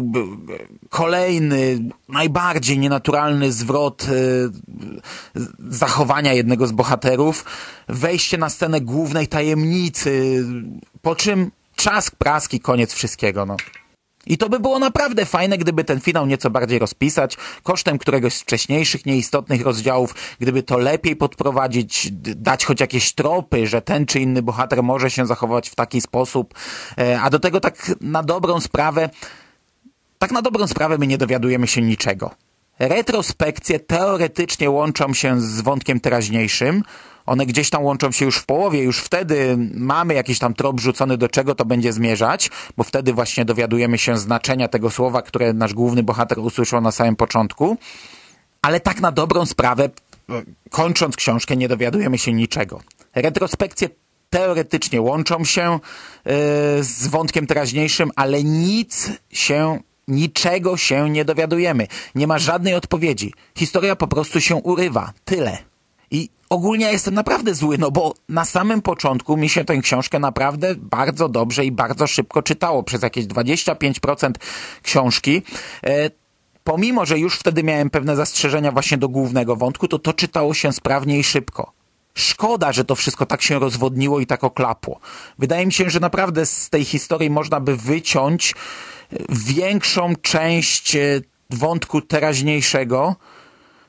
kolejny, 0.89 1.79
najbardziej 2.09 2.79
nienaturalny 2.79 3.51
zwrot 3.51 4.03
y, 4.03 4.49
zachowania 5.69 6.33
jednego 6.33 6.67
z 6.67 6.71
bohaterów, 6.71 7.45
wejście 7.87 8.37
na 8.37 8.49
scenę 8.49 8.81
głównej 8.81 9.27
tajemnicy, 9.27 10.45
po 11.01 11.15
czym 11.15 11.51
czask, 11.75 12.15
praski, 12.15 12.59
koniec 12.59 12.93
wszystkiego, 12.93 13.45
no. 13.45 13.57
I 14.25 14.37
to 14.37 14.49
by 14.49 14.59
było 14.59 14.79
naprawdę 14.79 15.25
fajne, 15.25 15.57
gdyby 15.57 15.83
ten 15.83 15.99
finał 15.99 16.25
nieco 16.25 16.49
bardziej 16.49 16.79
rozpisać, 16.79 17.37
kosztem 17.63 17.97
któregoś 17.97 18.33
z 18.33 18.41
wcześniejszych, 18.41 19.05
nieistotnych 19.05 19.61
rozdziałów, 19.61 20.15
gdyby 20.39 20.63
to 20.63 20.77
lepiej 20.77 21.15
podprowadzić, 21.15 22.07
dać 22.35 22.65
choć 22.65 22.81
jakieś 22.81 23.13
tropy, 23.13 23.67
że 23.67 23.81
ten 23.81 24.05
czy 24.05 24.19
inny 24.19 24.41
bohater 24.41 24.83
może 24.83 25.11
się 25.11 25.25
zachować 25.25 25.69
w 25.69 25.75
taki 25.75 26.01
sposób, 26.01 26.53
e, 26.97 27.21
a 27.21 27.29
do 27.29 27.39
tego 27.39 27.59
tak 27.59 27.91
na 28.01 28.23
dobrą 28.23 28.59
sprawę, 28.59 29.09
tak 30.19 30.31
na 30.31 30.41
dobrą 30.41 30.67
sprawę 30.67 30.97
my 30.97 31.07
nie 31.07 31.17
dowiadujemy 31.17 31.67
się 31.67 31.81
niczego. 31.81 32.31
Retrospekcje 32.79 33.79
teoretycznie 33.79 34.69
łączą 34.69 35.13
się 35.13 35.41
z 35.41 35.61
wątkiem 35.61 35.99
teraźniejszym, 35.99 36.83
one 37.25 37.45
gdzieś 37.45 37.69
tam 37.69 37.83
łączą 37.83 38.11
się 38.11 38.25
już 38.25 38.37
w 38.37 38.45
połowie, 38.45 38.83
już 38.83 38.99
wtedy 38.99 39.57
mamy 39.73 40.13
jakiś 40.13 40.39
tam 40.39 40.53
trop 40.53 40.79
rzucony, 40.79 41.17
do 41.17 41.29
czego 41.29 41.55
to 41.55 41.65
będzie 41.65 41.93
zmierzać, 41.93 42.49
bo 42.77 42.83
wtedy 42.83 43.13
właśnie 43.13 43.45
dowiadujemy 43.45 43.97
się 43.97 44.17
znaczenia 44.17 44.67
tego 44.67 44.91
słowa, 44.91 45.21
które 45.21 45.53
nasz 45.53 45.73
główny 45.73 46.03
bohater 46.03 46.39
usłyszał 46.39 46.81
na 46.81 46.91
samym 46.91 47.15
początku. 47.15 47.77
Ale 48.61 48.79
tak 48.79 49.01
na 49.01 49.11
dobrą 49.11 49.45
sprawę, 49.45 49.89
kończąc 50.69 51.15
książkę, 51.15 51.57
nie 51.57 51.67
dowiadujemy 51.67 52.17
się 52.17 52.33
niczego. 52.33 52.81
Retrospekcje 53.15 53.89
teoretycznie 54.29 55.01
łączą 55.01 55.45
się 55.45 55.79
yy, 56.25 56.31
z 56.83 57.07
wątkiem 57.07 57.47
teraźniejszym, 57.47 58.11
ale 58.15 58.43
nic 58.43 59.09
się 59.31 59.79
niczego 60.07 60.77
się 60.77 61.09
nie 61.09 61.25
dowiadujemy. 61.25 61.87
Nie 62.15 62.27
ma 62.27 62.39
żadnej 62.39 62.73
odpowiedzi. 62.73 63.33
Historia 63.57 63.95
po 63.95 64.07
prostu 64.07 64.41
się 64.41 64.55
urywa. 64.55 65.13
Tyle. 65.25 65.72
I 66.13 66.29
ogólnie 66.49 66.91
jestem 66.91 67.13
naprawdę 67.13 67.55
zły, 67.55 67.77
no 67.77 67.91
bo 67.91 68.13
na 68.29 68.45
samym 68.45 68.81
początku 68.81 69.37
mi 69.37 69.49
się 69.49 69.65
tę 69.65 69.77
książkę 69.77 70.19
naprawdę 70.19 70.75
bardzo 70.77 71.29
dobrze 71.29 71.65
i 71.65 71.71
bardzo 71.71 72.07
szybko 72.07 72.41
czytało. 72.41 72.83
Przez 72.83 73.01
jakieś 73.01 73.25
25% 73.25 74.31
książki. 74.83 75.41
E, 75.83 76.09
pomimo, 76.63 77.05
że 77.05 77.19
już 77.19 77.37
wtedy 77.39 77.63
miałem 77.63 77.89
pewne 77.89 78.15
zastrzeżenia 78.15 78.71
właśnie 78.71 78.97
do 78.97 79.09
głównego 79.09 79.55
wątku, 79.55 79.87
to 79.87 79.99
to 79.99 80.13
czytało 80.13 80.53
się 80.53 80.73
sprawnie 80.73 81.19
i 81.19 81.23
szybko. 81.23 81.71
Szkoda, 82.15 82.71
że 82.71 82.85
to 82.85 82.95
wszystko 82.95 83.25
tak 83.25 83.41
się 83.41 83.59
rozwodniło 83.59 84.19
i 84.19 84.25
tak 84.25 84.43
oklapło. 84.43 84.99
Wydaje 85.39 85.65
mi 85.65 85.73
się, 85.73 85.89
że 85.89 85.99
naprawdę 85.99 86.45
z 86.45 86.69
tej 86.69 86.85
historii 86.85 87.29
można 87.29 87.59
by 87.59 87.77
wyciąć 87.77 88.55
większą 89.29 90.15
część 90.15 90.95
e, 90.95 91.21
wątku 91.49 92.01
teraźniejszego, 92.01 93.15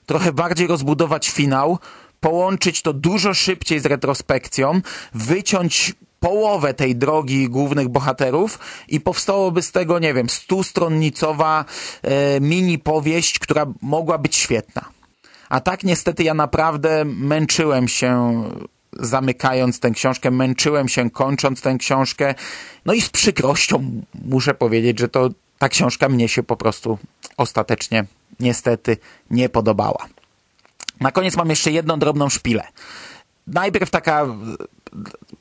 trochę 0.06 0.32
bardziej 0.32 0.66
rozbudować 0.66 1.30
finał, 1.30 1.78
połączyć 2.24 2.82
to 2.82 2.92
dużo 2.92 3.34
szybciej 3.34 3.80
z 3.80 3.86
retrospekcją, 3.86 4.80
wyciąć 5.14 5.94
połowę 6.20 6.74
tej 6.74 6.96
drogi 6.96 7.48
głównych 7.48 7.88
bohaterów 7.88 8.58
i 8.88 9.00
powstałoby 9.00 9.62
z 9.62 9.72
tego, 9.72 9.98
nie 9.98 10.14
wiem, 10.14 10.30
stustronnicowa 10.30 11.64
e, 12.02 12.40
mini 12.40 12.78
powieść, 12.78 13.38
która 13.38 13.66
mogła 13.82 14.18
być 14.18 14.36
świetna. 14.36 14.84
A 15.48 15.60
tak 15.60 15.84
niestety 15.84 16.22
ja 16.22 16.34
naprawdę 16.34 17.04
męczyłem 17.04 17.88
się 17.88 18.42
zamykając 18.92 19.80
tę 19.80 19.90
książkę, 19.90 20.30
męczyłem 20.30 20.88
się 20.88 21.10
kończąc 21.10 21.60
tę 21.60 21.76
książkę. 21.78 22.34
No 22.84 22.92
i 22.92 23.00
z 23.00 23.08
przykrością 23.08 24.02
muszę 24.24 24.54
powiedzieć, 24.54 24.98
że 24.98 25.08
to 25.08 25.28
ta 25.58 25.68
książka 25.68 26.08
mnie 26.08 26.28
się 26.28 26.42
po 26.42 26.56
prostu 26.56 26.98
ostatecznie 27.36 28.04
niestety 28.40 28.96
nie 29.30 29.48
podobała. 29.48 30.06
Na 31.00 31.12
koniec 31.12 31.36
mam 31.36 31.50
jeszcze 31.50 31.70
jedną 31.70 31.98
drobną 31.98 32.28
szpilę. 32.28 32.62
Najpierw 33.46 33.90
taka, 33.90 34.26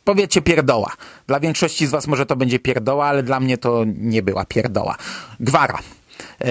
powiecie 0.04 0.42
pierdoła. 0.42 0.92
Dla 1.28 1.40
większości 1.40 1.88
z 1.88 1.92
was 1.92 2.08
może 2.08 2.26
to 2.26 2.36
będzie 2.36 2.60
pierdoła, 2.60 3.06
ale 3.06 3.24
dla 3.24 3.40
mnie 3.40 3.58
to 3.58 3.84
nie 3.88 4.24
była 4.24 4.46
pierdoła. 4.46 4.96
Gwara. 5.40 5.80
E, 6.42 6.48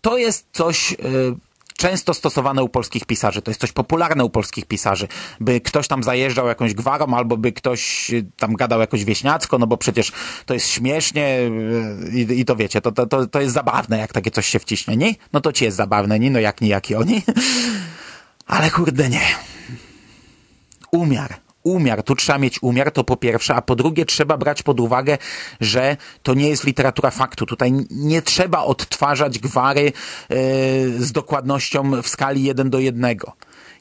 to 0.00 0.18
jest 0.18 0.46
coś 0.52 0.92
e, 0.92 0.96
często 1.76 2.14
stosowane 2.14 2.62
u 2.62 2.68
polskich 2.68 3.04
pisarzy. 3.04 3.42
To 3.42 3.50
jest 3.50 3.60
coś 3.60 3.72
popularne 3.72 4.24
u 4.24 4.30
polskich 4.30 4.66
pisarzy. 4.66 5.08
By 5.40 5.60
ktoś 5.60 5.88
tam 5.88 6.02
zajeżdżał 6.02 6.46
jakąś 6.46 6.74
gwarą, 6.74 7.14
albo 7.14 7.36
by 7.36 7.52
ktoś 7.52 8.10
tam 8.36 8.54
gadał 8.54 8.80
jakoś 8.80 9.04
wieśniacko, 9.04 9.58
no 9.58 9.66
bo 9.66 9.76
przecież 9.76 10.12
to 10.46 10.54
jest 10.54 10.68
śmiesznie 10.68 11.38
i, 12.12 12.40
i 12.40 12.44
to 12.44 12.56
wiecie, 12.56 12.80
to, 12.80 12.92
to, 12.92 13.26
to 13.26 13.40
jest 13.40 13.54
zabawne, 13.54 13.98
jak 13.98 14.12
takie 14.12 14.30
coś 14.30 14.46
się 14.46 14.58
wciśnie, 14.58 14.96
nie? 14.96 15.14
No 15.32 15.40
to 15.40 15.52
ci 15.52 15.64
jest 15.64 15.76
zabawne, 15.76 16.18
nie? 16.18 16.30
No 16.30 16.40
jak 16.40 16.60
nie, 16.60 16.68
jak 16.68 16.90
i 16.90 16.94
oni. 16.94 17.22
Ale 18.52 18.70
kurde 18.70 19.08
nie. 19.08 19.20
umiar. 20.92 21.34
Umiar, 21.62 22.02
tu 22.02 22.14
trzeba 22.14 22.38
mieć 22.38 22.62
umiar, 22.62 22.90
to 22.90 23.04
po 23.04 23.16
pierwsze, 23.16 23.54
a 23.54 23.62
po 23.62 23.76
drugie 23.76 24.04
trzeba 24.04 24.36
brać 24.36 24.62
pod 24.62 24.80
uwagę, 24.80 25.18
że 25.60 25.96
to 26.22 26.34
nie 26.34 26.48
jest 26.48 26.64
literatura 26.64 27.10
faktu. 27.10 27.46
Tutaj 27.46 27.72
nie 27.90 28.22
trzeba 28.22 28.62
odtwarzać 28.62 29.38
gwary 29.38 29.82
yy, 29.82 29.92
z 30.98 31.12
dokładnością 31.12 32.02
w 32.02 32.08
skali 32.08 32.44
1 32.44 32.70
do 32.70 32.78
1. 32.78 33.16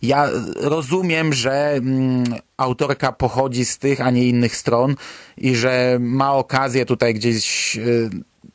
Ja 0.01 0.29
rozumiem, 0.55 1.33
że 1.33 1.71
mm, 1.71 2.23
autorka 2.57 3.11
pochodzi 3.11 3.65
z 3.65 3.77
tych, 3.77 4.01
a 4.01 4.09
nie 4.09 4.27
innych 4.27 4.55
stron 4.55 4.95
i 5.37 5.55
że 5.55 5.97
ma 5.99 6.33
okazję 6.33 6.85
tutaj 6.85 7.13
gdzieś 7.13 7.75
yy, 7.75 8.09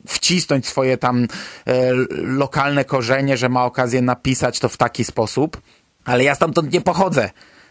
wcisnąć 0.07 0.67
swoje 0.67 0.97
tam 0.97 1.21
yy, 1.21 1.73
lokalne 2.21 2.85
korzenie, 2.85 3.37
że 3.37 3.49
ma 3.49 3.65
okazję 3.65 4.01
napisać 4.01 4.59
to 4.59 4.69
w 4.69 4.77
taki 4.77 5.03
sposób, 5.03 5.61
ale 6.07 6.23
ja 6.23 6.35
stamtąd 6.35 6.73
nie 6.73 6.81
pochodzę. 6.81 7.29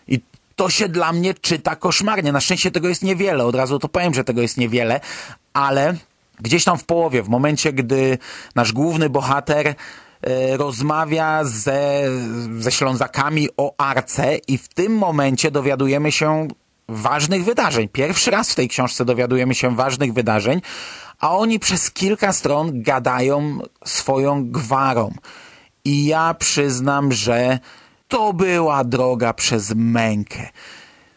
I 0.09 0.21
to 0.57 0.71
się 0.71 0.89
dla 0.89 1.13
mnie 1.13 1.35
czyta 1.35 1.77
koszmarnie. 1.77 2.33
Na 2.33 2.41
szczęście 2.41 2.71
tego 2.71 2.89
jest 2.89 3.03
niewiele, 3.03 3.45
od 3.45 3.55
razu 3.55 3.79
to 3.79 3.89
powiem, 3.89 4.15
że 4.15 4.25
tego 4.25 4.43
jest 4.43 4.57
niewiele, 4.57 5.01
ale 5.53 5.95
gdzieś 6.41 6.65
tam 6.65 6.79
w 6.79 6.85
połowie, 6.85 7.23
w 7.23 7.29
momencie, 7.29 7.73
gdy 7.73 8.19
nasz 8.55 8.73
główny 8.73 9.11
bohater 9.11 9.69
e, 9.69 9.75
rozmawia 10.57 11.45
ze, 11.45 12.03
ze 12.59 12.73
Ślązakami 12.73 13.49
o 13.57 13.75
Arce 13.79 14.37
i 14.49 14.59
w 14.59 14.69
tym 14.69 14.95
momencie 14.99 15.51
dowiadujemy 15.51 16.13
się 16.13 16.49
ważnych 16.89 17.45
wydarzeń. 17.45 17.89
Pierwszy 17.89 18.31
raz 18.31 18.53
w 18.53 18.55
tej 18.55 18.69
książce 18.69 19.05
dowiadujemy 19.05 19.55
się 19.55 19.77
ważnych 19.77 20.13
wydarzeń, 20.13 20.61
a 21.21 21.37
oni 21.37 21.59
przez 21.59 21.91
kilka 21.91 22.33
stron 22.33 22.83
gadają 22.83 23.59
swoją 23.85 24.51
gwarą. 24.51 25.15
I 25.85 26.07
ja 26.07 26.35
przyznam, 26.35 27.13
że 27.13 27.59
to 28.09 28.33
była 28.33 28.85
droga 28.85 29.33
przez 29.33 29.75
mękę. 29.75 30.49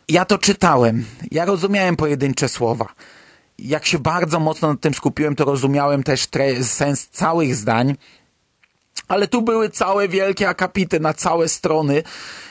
Ja 0.09 0.25
to 0.25 0.37
czytałem, 0.37 1.05
ja 1.31 1.45
rozumiałem 1.45 1.95
pojedyncze 1.95 2.49
słowa. 2.49 2.85
Jak 3.59 3.85
się 3.85 3.99
bardzo 3.99 4.39
mocno 4.39 4.67
nad 4.67 4.81
tym 4.81 4.93
skupiłem, 4.93 5.35
to 5.35 5.45
rozumiałem 5.45 6.03
też 6.03 6.27
sens 6.61 7.07
całych 7.07 7.55
zdań, 7.55 7.95
ale 9.07 9.27
tu 9.27 9.41
były 9.41 9.69
całe 9.69 10.07
wielkie 10.07 10.49
akapity 10.49 10.99
na 10.99 11.13
całe 11.13 11.49
strony 11.49 12.03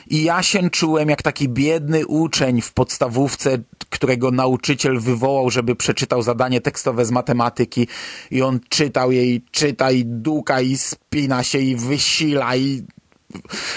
i 0.07 0.23
ja 0.23 0.43
się 0.43 0.69
czułem 0.69 1.09
jak 1.09 1.21
taki 1.21 1.49
biedny 1.49 2.07
uczeń 2.07 2.61
w 2.61 2.73
podstawówce, 2.73 3.57
którego 3.89 4.31
nauczyciel 4.31 4.99
wywołał, 4.99 5.49
żeby 5.49 5.75
przeczytał 5.75 6.21
zadanie 6.21 6.61
tekstowe 6.61 7.05
z 7.05 7.11
matematyki 7.11 7.87
i 8.31 8.41
on 8.41 8.59
czytał 8.69 9.11
jej, 9.11 9.41
czyta 9.51 9.91
i 9.91 10.05
duka 10.05 10.61
i 10.61 10.77
spina 10.77 11.43
się 11.43 11.59
i 11.59 11.75
wysila 11.75 12.55
i 12.55 12.83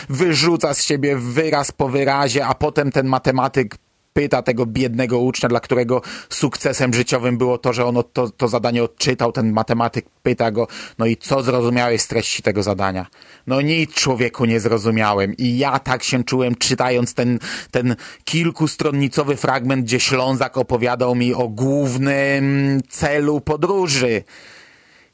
wyrzuca 0.08 0.74
z 0.74 0.84
siebie 0.84 1.16
wyraz 1.16 1.72
po 1.72 1.88
wyrazie, 1.88 2.46
a 2.46 2.54
potem 2.54 2.92
ten 2.92 3.06
matematyk 3.06 3.76
pyta 4.12 4.42
tego 4.42 4.66
biednego 4.66 5.18
ucznia, 5.18 5.48
dla 5.48 5.60
którego 5.60 6.02
sukcesem 6.28 6.94
życiowym 6.94 7.38
było 7.38 7.58
to, 7.58 7.72
że 7.72 7.86
on 7.86 7.96
to, 8.12 8.30
to 8.30 8.48
zadanie 8.48 8.82
odczytał, 8.82 9.32
ten 9.32 9.52
matematyk 9.52 10.06
pyta 10.22 10.50
go, 10.50 10.68
no 10.98 11.06
i 11.06 11.16
co 11.16 11.42
zrozumiałeś 11.42 12.02
z 12.02 12.06
treści 12.06 12.42
tego 12.42 12.62
zadania? 12.62 13.06
No 13.46 13.60
nic 13.60 13.94
człowieku 13.94 14.44
nie 14.44 14.60
zrozumiałem 14.60 15.36
i 15.36 15.58
ja 15.58 15.78
tak 15.78 16.02
się 16.02 16.24
czułem 16.24 16.54
czytając 16.54 17.14
ten, 17.14 17.38
ten 17.70 17.96
kilkustronnicowy 18.24 19.36
fragment, 19.36 19.84
gdzie 19.84 20.00
Ślązak 20.00 20.56
opowiadał 20.56 21.14
mi 21.14 21.34
o 21.34 21.48
głównym 21.48 22.80
celu 22.88 23.40
podróży. 23.40 24.24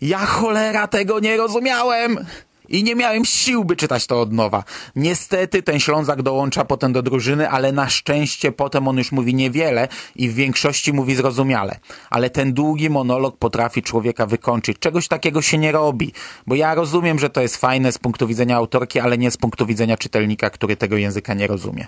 Ja 0.01 0.19
cholera 0.19 0.87
tego 0.87 1.21
nie 1.21 1.37
rozumiałem! 1.37 2.27
I 2.69 2.85
nie 2.85 2.95
miałem 2.95 3.25
sił, 3.25 3.65
by 3.65 3.77
czytać 3.77 4.07
to 4.07 4.21
od 4.21 4.33
nowa. 4.33 4.65
Niestety 4.97 5.63
ten 5.63 5.81
Ślązak 5.81 6.23
dołącza 6.23 6.65
potem 6.65 6.93
do 6.93 7.03
drużyny, 7.03 7.51
ale 7.51 7.73
na 7.73 7.89
szczęście 7.89 8.53
potem 8.53 8.89
on 8.89 8.99
już 8.99 9.13
mówi 9.13 9.35
niewiele 9.35 9.89
i 10.17 10.29
w 10.29 10.35
większości 10.35 10.93
mówi 10.93 11.15
zrozumiale. 11.15 11.79
Ale 12.11 12.31
ten 12.31 12.53
długi 12.53 12.91
monolog 12.91 13.37
potrafi 13.37 13.83
człowieka 13.83 14.27
wykończyć. 14.27 14.79
Czegoś 14.79 15.09
takiego 15.09 15.43
się 15.43 15.59
nie 15.59 15.73
robi. 15.73 16.13
Bo 16.47 16.55
ja 16.55 16.75
rozumiem, 16.75 17.19
że 17.19 17.31
to 17.31 17.41
jest 17.41 17.57
fajne 17.57 17.93
z 17.93 17.99
punktu 17.99 18.27
widzenia 18.27 18.57
autorki, 18.57 19.01
ale 19.01 19.19
nie 19.19 19.31
z 19.31 19.37
punktu 19.37 19.67
widzenia 19.67 19.97
czytelnika, 19.97 20.51
który 20.51 20.77
tego 20.77 20.97
języka 20.97 21.35
nie 21.35 21.47
rozumie. 21.47 21.87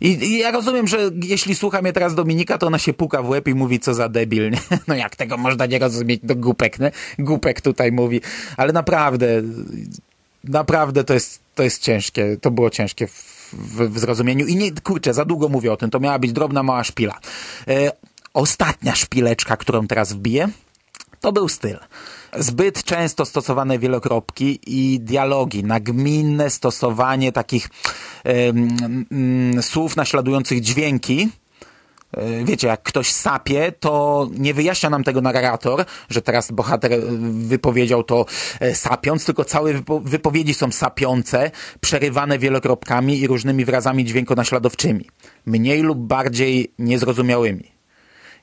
I, 0.00 0.08
I, 0.08 0.38
ja 0.38 0.50
rozumiem, 0.50 0.88
że 0.88 1.10
jeśli 1.22 1.54
słucha 1.54 1.82
mnie 1.82 1.92
teraz 1.92 2.14
Dominika, 2.14 2.58
to 2.58 2.66
ona 2.66 2.78
się 2.78 2.92
puka 2.92 3.22
w 3.22 3.28
łeb 3.28 3.48
i 3.48 3.54
mówi, 3.54 3.80
co 3.80 3.94
za 3.94 4.08
debil. 4.08 4.50
Nie? 4.50 4.58
No 4.88 4.94
jak 4.94 5.16
tego 5.16 5.36
można 5.36 5.66
nie 5.66 5.78
rozumieć? 5.78 6.20
Do 6.22 6.36
głupek, 6.36 6.78
nie? 6.78 6.92
Głupek 7.18 7.60
tutaj 7.60 7.92
mówi. 7.92 8.20
Ale 8.56 8.72
naprawdę, 8.72 9.42
naprawdę 10.44 11.04
to 11.04 11.14
jest, 11.14 11.40
to 11.54 11.62
jest 11.62 11.82
ciężkie. 11.82 12.36
To 12.40 12.50
było 12.50 12.70
ciężkie 12.70 13.06
w, 13.06 13.52
w, 13.52 13.94
w 13.94 13.98
zrozumieniu. 13.98 14.46
I 14.46 14.56
nie, 14.56 14.72
kurczę, 14.72 15.14
za 15.14 15.24
długo 15.24 15.48
mówię 15.48 15.72
o 15.72 15.76
tym. 15.76 15.90
To 15.90 16.00
miała 16.00 16.18
być 16.18 16.32
drobna, 16.32 16.62
mała 16.62 16.84
szpila. 16.84 17.18
E, 17.68 17.92
ostatnia 18.34 18.94
szpileczka, 18.94 19.56
którą 19.56 19.86
teraz 19.86 20.12
wbiję, 20.12 20.48
to 21.20 21.32
był 21.32 21.48
styl. 21.48 21.78
Zbyt 22.38 22.84
często 22.84 23.24
stosowane 23.24 23.78
wielokropki 23.78 24.58
i 24.66 25.00
dialogi, 25.00 25.64
nagminne 25.64 26.50
stosowanie 26.50 27.32
takich 27.32 27.68
y, 29.58 29.62
słów 29.62 29.96
naśladujących 29.96 30.60
dźwięki, 30.60 31.28
e, 32.12 32.44
wiecie, 32.44 32.68
jak 32.68 32.82
ktoś 32.82 33.12
sapie, 33.12 33.72
to 33.80 34.28
nie 34.38 34.54
wyjaśnia 34.54 34.90
nam 34.90 35.04
tego 35.04 35.20
narrator, 35.20 35.84
że 36.10 36.22
teraz 36.22 36.52
bohater 36.52 36.92
e, 36.92 36.98
wypowiedział 37.30 38.02
to 38.02 38.26
e, 38.60 38.74
sapiąc, 38.74 39.24
tylko 39.24 39.44
całe 39.44 39.72
wypowiedzi 40.02 40.54
są 40.54 40.72
sapiące, 40.72 41.50
przerywane 41.80 42.38
wielokropkami 42.38 43.20
i 43.20 43.26
różnymi 43.26 43.64
wyrazami 43.64 44.04
dźwiękonaśladowczymi, 44.04 45.10
mniej 45.46 45.82
lub 45.82 45.98
bardziej 45.98 46.72
niezrozumiałymi 46.78 47.75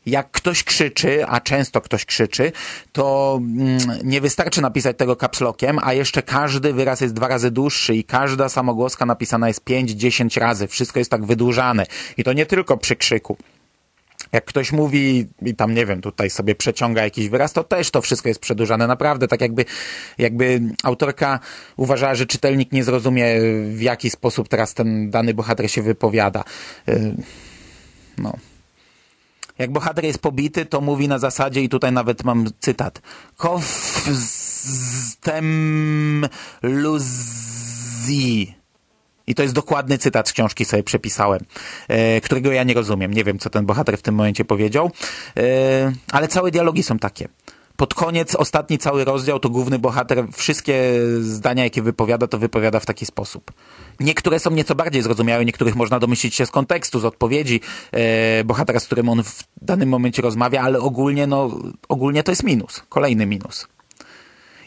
jak 0.06 0.32
ktoś 0.32 0.63
krzyczy, 0.63 1.26
a 1.28 1.42
często 1.42 1.82
ktoś 1.82 2.06
krzyczy, 2.06 2.52
to 2.92 3.39
mm, 3.42 3.80
nie 4.04 4.22
wystarczy 4.22 4.62
napisać 4.62 4.98
tego 4.98 5.16
kapslokiem, 5.16 5.80
a 5.82 5.94
jeszcze 5.94 6.22
każdy 6.22 6.74
wyraz 6.74 7.02
jest 7.02 7.13
dwa 7.13 7.28
razy 7.28 7.52
dłuższy 7.52 7.96
i 7.96 8.04
każda 8.04 8.50
samogłoska 8.50 9.06
napisana 9.06 9.48
jest 9.48 9.63
5-10 9.63 10.39
razy. 10.39 10.68
Wszystko 10.68 11.00
jest 11.00 11.12
tak 11.12 11.26
wydłużane. 11.26 11.86
I 12.18 12.24
to 12.24 12.34
nie 12.34 12.46
tylko 12.46 12.78
przy 12.78 12.96
krzyku. 12.96 13.38
Jak 14.32 14.46
ktoś 14.46 14.72
mówi 14.72 15.28
i 15.42 15.56
tam, 15.56 15.74
nie 15.74 15.86
wiem, 15.86 16.02
tutaj 16.02 16.30
sobie 16.30 16.56
przeciąga 16.56 17.04
jakiś 17.04 17.30
wyraz, 17.30 17.54
to 17.54 17.63
też 17.63 17.92
to 17.92 18.02
wszystko 18.02 18.30
jest 18.30 18.39
przedłużane. 18.39 18.88
Naprawdę, 18.88 19.28
tak 19.28 19.42
jakby, 19.42 19.66
jakby 20.18 20.62
autorka 20.84 21.39
uważała, 21.78 22.16
że 22.16 22.26
czytelnik 22.26 22.72
nie 22.72 22.84
zrozumie, 22.84 23.26
w 23.70 23.82
jaki 23.82 24.10
sposób 24.10 24.48
teraz 24.48 24.74
ten 24.74 25.10
dany 25.10 25.34
bohater 25.34 25.72
się 25.72 25.82
wypowiada. 25.82 26.44
Y, 26.89 27.16
no. 28.18 28.34
Jak 29.63 29.71
bohater 29.71 30.06
jest 30.06 30.19
pobity, 30.19 30.65
to 30.65 30.82
mówi 30.82 31.08
na 31.08 31.19
zasadzie, 31.19 31.62
i 31.63 31.69
tutaj 31.69 31.91
nawet 31.91 32.23
mam 32.23 32.45
cytat, 32.60 33.02
Kofstem 33.38 34.26
luzi. 36.63 38.54
I 39.28 39.36
to 39.36 39.43
jest 39.43 39.56
dokładny 39.56 39.97
cytat 39.97 40.30
z 40.30 40.34
książki, 40.34 40.65
sobie 40.65 40.84
przepisałem, 40.84 41.41
e, 41.88 42.21
którego 42.21 42.52
ja 42.52 42.63
nie 42.63 42.73
rozumiem. 42.73 43.13
Nie 43.13 43.23
wiem, 43.23 43.39
co 43.39 43.49
ten 43.49 43.65
bohater 43.65 43.97
w 43.97 44.02
tym 44.02 44.15
momencie 44.15 44.45
powiedział, 44.45 44.91
e, 45.38 45.91
ale 46.12 46.28
całe 46.28 46.52
dialogi 46.52 46.84
są 46.84 46.99
takie 46.99 47.28
pod 47.78 47.94
koniec, 47.94 48.36
ostatni 48.36 48.78
cały 48.78 49.06
rozdział, 49.06 49.40
to 49.40 49.50
główny 49.50 49.80
bohater 49.80 50.26
wszystkie 50.34 50.94
zdania, 51.22 51.64
jakie 51.64 51.82
wypowiada, 51.82 52.28
to 52.28 52.38
wypowiada 52.38 52.80
w 52.80 52.86
taki 52.86 53.06
sposób. 53.06 53.52
Niektóre 54.00 54.40
są 54.40 54.52
nieco 54.52 54.76
bardziej 54.76 55.02
zrozumiałe, 55.02 55.46
niektórych 55.46 55.76
można 55.76 56.00
domyślić 56.00 56.36
się 56.36 56.46
z 56.46 56.52
kontekstu, 56.52 57.00
z 57.00 57.06
odpowiedzi 57.06 57.62
e, 57.92 58.44
bohatera, 58.44 58.80
z 58.80 58.86
którym 58.86 59.10
on 59.10 59.24
w 59.24 59.44
danym 59.62 59.90
momencie 59.90 60.22
rozmawia, 60.22 60.62
ale 60.62 60.80
ogólnie, 60.80 61.28
no, 61.28 61.60
ogólnie 61.90 62.24
to 62.24 62.32
jest 62.32 62.44
minus. 62.44 62.84
Kolejny 62.90 63.26
minus. 63.26 63.68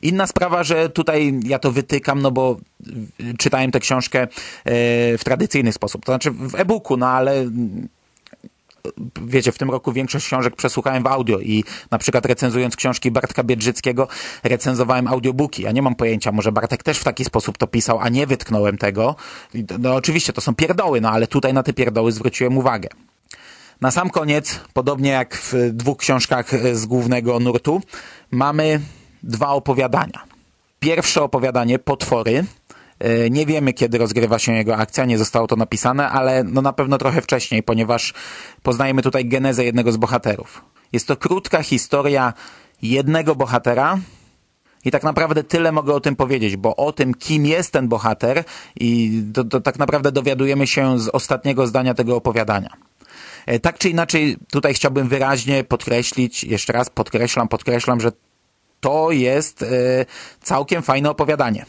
Inna 0.03 0.27
sprawa, 0.27 0.64
że 0.64 0.88
tutaj 0.88 1.40
ja 1.45 1.59
to 1.59 1.73
wytykam, 1.73 2.23
no 2.23 2.31
bo 2.31 2.57
czytałem 3.38 3.71
tę 3.71 3.81
książkę 3.81 4.23
e, 4.23 4.29
w 5.19 5.21
tradycyjny 5.25 5.73
sposób, 5.73 6.05
to 6.05 6.12
znaczy 6.12 6.31
w 6.31 6.55
e-booku, 6.55 6.97
no 6.97 7.09
ale 7.09 7.45
wiecie, 9.22 9.53
w 9.53 9.59
tym 9.59 9.70
roku 9.70 9.92
większość 9.92 10.27
książek 10.27 10.57
przesłuchałem 10.57 11.03
w 11.03 11.07
audio 11.07 11.40
i 11.40 11.64
na 11.90 11.99
przykład 11.99 12.27
recenzując 12.27 12.77
książki 12.77 13.11
Bartka 13.11 13.44
Biedrzyckiego 13.44 14.09
recenzowałem 14.44 15.07
audiobooki. 15.07 15.62
Ja 15.62 15.72
nie 15.72 15.83
mam 15.83 15.94
pojęcia, 15.94 16.33
może 16.33 16.53
Bartek 16.53 16.83
też 16.83 16.99
w 16.99 17.05
taki 17.05 17.25
sposób 17.25 17.59
to 17.59 17.66
pisał, 17.66 17.99
a 18.01 18.09
nie 18.09 18.27
wytknąłem 18.27 18.79
tego. 18.79 19.16
No 19.79 19.94
oczywiście 19.94 20.33
to 20.33 20.40
są 20.40 20.55
pierdoły, 20.55 21.01
no 21.01 21.11
ale 21.11 21.27
tutaj 21.27 21.55
na 21.55 21.62
te 21.62 21.72
pierdoły 21.72 22.12
zwróciłem 22.12 22.59
uwagę. 22.59 22.88
Na 23.81 23.90
sam 23.90 24.11
koniec, 24.11 24.61
podobnie 24.72 25.11
jak 25.11 25.37
w 25.37 25.55
dwóch 25.72 25.99
książkach 25.99 26.77
z 26.77 26.87
głównego 26.87 27.40
nurtu, 27.40 27.83
mamy 28.31 28.81
dwa 29.22 29.49
opowiadania. 29.49 30.25
Pierwsze 30.81 31.22
opowiadanie, 31.22 31.79
Potwory, 31.79 32.44
E, 32.65 32.65
nie 33.30 33.46
wiemy, 33.46 33.72
kiedy 33.72 33.98
rozgrywa 33.98 34.38
się 34.38 34.52
jego 34.52 34.76
akcja, 34.76 35.04
nie 35.04 35.18
zostało 35.18 35.46
to 35.46 35.56
napisane, 35.56 36.09
ale 36.11 36.44
no 36.44 36.62
na 36.62 36.72
pewno 36.72 36.98
trochę 36.98 37.22
wcześniej, 37.22 37.62
ponieważ 37.62 38.14
poznajemy 38.62 39.02
tutaj 39.02 39.28
genezę 39.28 39.64
jednego 39.64 39.92
z 39.92 39.96
bohaterów. 39.96 40.64
Jest 40.92 41.06
to 41.06 41.16
krótka 41.16 41.62
historia 41.62 42.32
jednego 42.82 43.35
bohatera 43.35 43.98
I 44.85 44.90
tak 44.90 45.02
naprawdę 45.02 45.44
tyle 45.44 45.72
mogę 45.72 45.94
o 45.94 46.00
tym 46.00 46.16
powiedzieć, 46.16 46.56
bo 46.56 46.76
o 46.76 46.92
tym, 46.92 47.14
kim 47.14 47.46
jest 47.46 47.72
ten 47.72 47.88
bohater, 47.88 48.44
i 48.80 49.22
to, 49.35 49.44
to 49.44 49.61
tak 49.61 49.78
naprawdę 49.78 50.12
dowiadujemy 50.12 50.66
się 50.66 50.98
z 50.98 51.09
ostatniego 51.09 51.66
zdania 51.66 51.94
tego 51.94 52.16
opowiadania. 52.16 52.70
E, 53.46 53.61
tak 53.61 53.78
czy 53.78 53.90
inaczej, 53.90 54.37
tutaj 54.50 54.74
chciałbym 54.74 55.09
wyraźnie 55.09 55.64
podkreślić, 55.64 56.44
jeszcze 56.44 56.72
raz 56.72 56.90
podkreślam, 56.90 57.48
podkreślam, 57.48 58.00
że 58.00 58.12
to 58.80 59.11
jest 59.11 59.62
e, 59.62 59.66
całkiem 60.42 60.82
fajne 60.82 61.11
opowiadanie. 61.11 61.66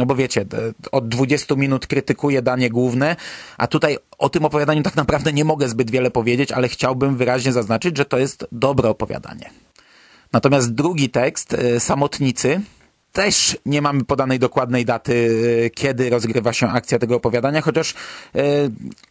No 0.00 0.06
bo 0.06 0.14
wiecie, 0.14 0.44
od 0.92 1.08
20 1.08 1.54
minut 1.54 1.86
krytykuję 1.86 2.42
danie 2.42 2.70
główne, 2.70 3.16
a 3.58 3.66
tutaj 3.66 3.98
o 4.18 4.28
tym 4.28 4.44
opowiadaniu 4.44 4.82
tak 4.82 4.96
naprawdę 4.96 5.32
nie 5.32 5.44
mogę 5.44 5.68
zbyt 5.68 5.90
wiele 5.90 6.10
powiedzieć, 6.10 6.52
ale 6.52 6.68
chciałbym 6.68 7.16
wyraźnie 7.16 7.52
zaznaczyć, 7.52 7.96
że 7.96 8.04
to 8.04 8.18
jest 8.18 8.46
dobre 8.52 8.88
opowiadanie. 8.88 9.50
Natomiast 10.32 10.74
drugi 10.74 11.10
tekst, 11.10 11.54
e, 11.54 11.80
Samotnicy, 11.80 12.60
też 13.12 13.58
nie 13.66 13.82
mamy 13.82 14.04
podanej 14.04 14.38
dokładnej 14.38 14.84
daty, 14.84 15.30
e, 15.66 15.70
kiedy 15.70 16.10
rozgrywa 16.10 16.52
się 16.52 16.68
akcja 16.68 16.98
tego 16.98 17.16
opowiadania, 17.16 17.60
chociaż 17.60 17.94
e, 18.34 18.42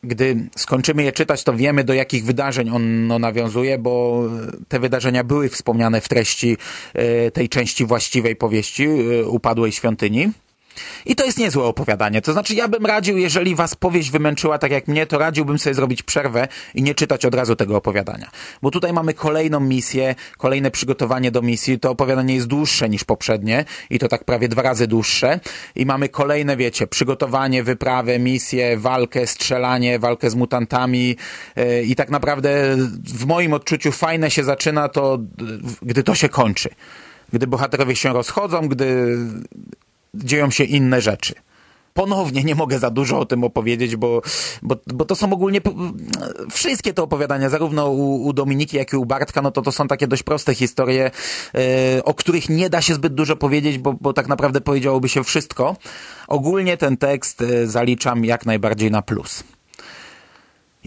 gdy 0.03 0.49
skończymy 0.57 1.03
je 1.03 1.11
czytać, 1.11 1.43
to 1.43 1.53
wiemy 1.53 1.83
do 1.83 1.93
jakich 1.93 2.25
wydarzeń 2.25 2.69
ono 2.69 3.19
nawiązuje, 3.19 3.77
bo 3.77 4.23
te 4.67 4.79
wydarzenia 4.79 5.23
były 5.23 5.49
wspomniane 5.49 6.01
w 6.01 6.09
treści 6.09 6.57
tej 7.33 7.49
części 7.49 7.85
właściwej 7.85 8.35
powieści 8.35 8.87
Upadłej 9.27 9.71
Świątyni. 9.71 10.31
I 11.05 11.15
to 11.15 11.25
jest 11.25 11.37
niezłe 11.37 11.63
opowiadanie. 11.63 12.21
To 12.21 12.33
znaczy, 12.33 12.53
ja 12.53 12.67
bym 12.67 12.85
radził, 12.85 13.17
jeżeli 13.17 13.55
was 13.55 13.75
powieść 13.75 14.11
wymęczyła 14.11 14.57
tak 14.57 14.71
jak 14.71 14.87
mnie, 14.87 15.05
to 15.05 15.17
radziłbym 15.17 15.59
sobie 15.59 15.73
zrobić 15.73 16.03
przerwę 16.03 16.47
i 16.75 16.83
nie 16.83 16.95
czytać 16.95 17.25
od 17.25 17.35
razu 17.35 17.55
tego 17.55 17.77
opowiadania. 17.77 18.29
Bo 18.61 18.71
tutaj 18.71 18.93
mamy 18.93 19.13
kolejną 19.13 19.59
misję, 19.59 20.15
kolejne 20.37 20.71
przygotowanie 20.71 21.31
do 21.31 21.41
misji. 21.41 21.79
To 21.79 21.91
opowiadanie 21.91 22.35
jest 22.35 22.47
dłuższe 22.47 22.89
niż 22.89 23.03
poprzednie 23.03 23.65
i 23.89 23.99
to 23.99 24.07
tak 24.07 24.23
prawie 24.23 24.47
dwa 24.47 24.61
razy 24.61 24.87
dłuższe. 24.87 25.39
I 25.75 25.85
mamy 25.85 26.09
kolejne, 26.09 26.57
wiecie, 26.57 26.87
przygotowanie, 26.87 27.63
wyprawę, 27.63 28.19
misję, 28.19 28.77
walkę, 28.77 29.27
strzelanie, 29.27 29.99
walkę 29.99 30.29
z 30.29 30.35
mutantami. 30.35 31.15
Yy, 31.55 31.83
I 31.83 31.95
tak 31.95 32.09
naprawdę 32.09 32.75
w 33.03 33.25
moim 33.25 33.53
odczuciu 33.53 33.91
fajne 33.91 34.31
się 34.31 34.43
zaczyna 34.43 34.89
to, 34.89 35.17
gdy 35.81 36.03
to 36.03 36.15
się 36.15 36.29
kończy 36.29 36.69
gdy 37.33 37.47
bohaterowie 37.47 37.95
się 37.95 38.13
rozchodzą, 38.13 38.67
gdy 38.67 39.17
dzieją 40.15 40.51
się 40.51 40.63
inne 40.63 41.01
rzeczy. 41.01 41.33
Ponownie 41.93 42.43
nie 42.43 42.55
mogę 42.55 42.79
za 42.79 42.89
dużo 42.89 43.19
o 43.19 43.25
tym 43.25 43.43
opowiedzieć, 43.43 43.95
bo, 43.95 44.21
bo, 44.61 44.75
bo 44.87 45.05
to 45.05 45.15
są 45.15 45.33
ogólnie 45.33 45.61
wszystkie 46.51 46.93
te 46.93 47.03
opowiadania, 47.03 47.49
zarówno 47.49 47.89
u, 47.89 48.25
u 48.25 48.33
Dominiki, 48.33 48.77
jak 48.77 48.93
i 48.93 48.97
u 48.97 49.05
Bartka, 49.05 49.41
no 49.41 49.51
to 49.51 49.61
to 49.61 49.71
są 49.71 49.87
takie 49.87 50.07
dość 50.07 50.23
proste 50.23 50.55
historie, 50.55 51.11
yy, 51.53 51.61
o 52.03 52.13
których 52.13 52.49
nie 52.49 52.69
da 52.69 52.81
się 52.81 52.93
zbyt 52.93 53.13
dużo 53.13 53.35
powiedzieć, 53.35 53.77
bo, 53.77 53.93
bo 54.01 54.13
tak 54.13 54.27
naprawdę 54.27 54.61
powiedziałoby 54.61 55.09
się 55.09 55.23
wszystko. 55.23 55.75
Ogólnie 56.27 56.77
ten 56.77 56.97
tekst 56.97 57.41
yy, 57.41 57.67
zaliczam 57.67 58.25
jak 58.25 58.45
najbardziej 58.45 58.91
na 58.91 59.01
plus. 59.01 59.43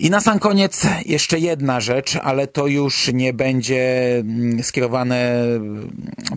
I 0.03 0.11
na 0.11 0.21
sam 0.21 0.38
koniec 0.38 0.87
jeszcze 1.07 1.38
jedna 1.38 1.81
rzecz, 1.81 2.17
ale 2.23 2.47
to 2.47 2.67
już 2.67 3.11
nie 3.12 3.33
będzie 3.33 4.17
mm, 4.19 4.62
skierowane 4.62 5.45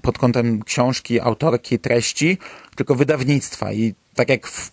pod 0.01 0.17
kątem 0.17 0.63
książki, 0.63 1.19
autorki, 1.19 1.79
treści, 1.79 2.37
tylko 2.75 2.95
wydawnictwa. 2.95 3.73
I 3.73 3.93
tak 4.15 4.29
jak 4.29 4.47
w, 4.47 4.71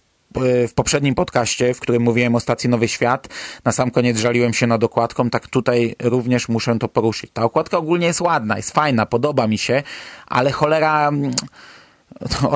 w 0.69 0.75
poprzednim 0.75 1.15
podcaście, 1.15 1.75
w 1.75 1.81
którym 1.81 2.03
mówiłem 2.03 2.35
o 2.35 2.41
stacji 2.41 2.69
Nowy 2.71 2.89
Świat, 2.89 3.29
na 3.65 3.73
sam 3.73 3.91
koniec 3.91 4.19
żaliłem 4.19 4.55
się 4.55 4.67
nad 4.67 4.85
okładką, 4.85 5.31
tak 5.31 5.47
tutaj 5.47 5.95
również 6.03 6.49
muszę 6.49 6.79
to 6.79 6.89
poruszyć. 6.89 7.31
Ta 7.35 7.43
okładka 7.43 7.79
ogólnie 7.79 8.07
jest 8.07 8.21
ładna, 8.21 8.57
jest 8.57 8.71
fajna, 8.71 9.07
podoba 9.07 9.47
mi 9.47 9.59
się, 9.59 9.83
ale 10.27 10.51
cholera, 10.51 11.09
mm, 11.09 11.31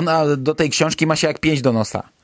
ona 0.00 0.36
do 0.36 0.54
tej 0.54 0.70
książki 0.70 1.06
ma 1.06 1.16
się 1.16 1.26
jak 1.26 1.38
pięć 1.38 1.62
do 1.62 1.72
nosa. 1.72 2.15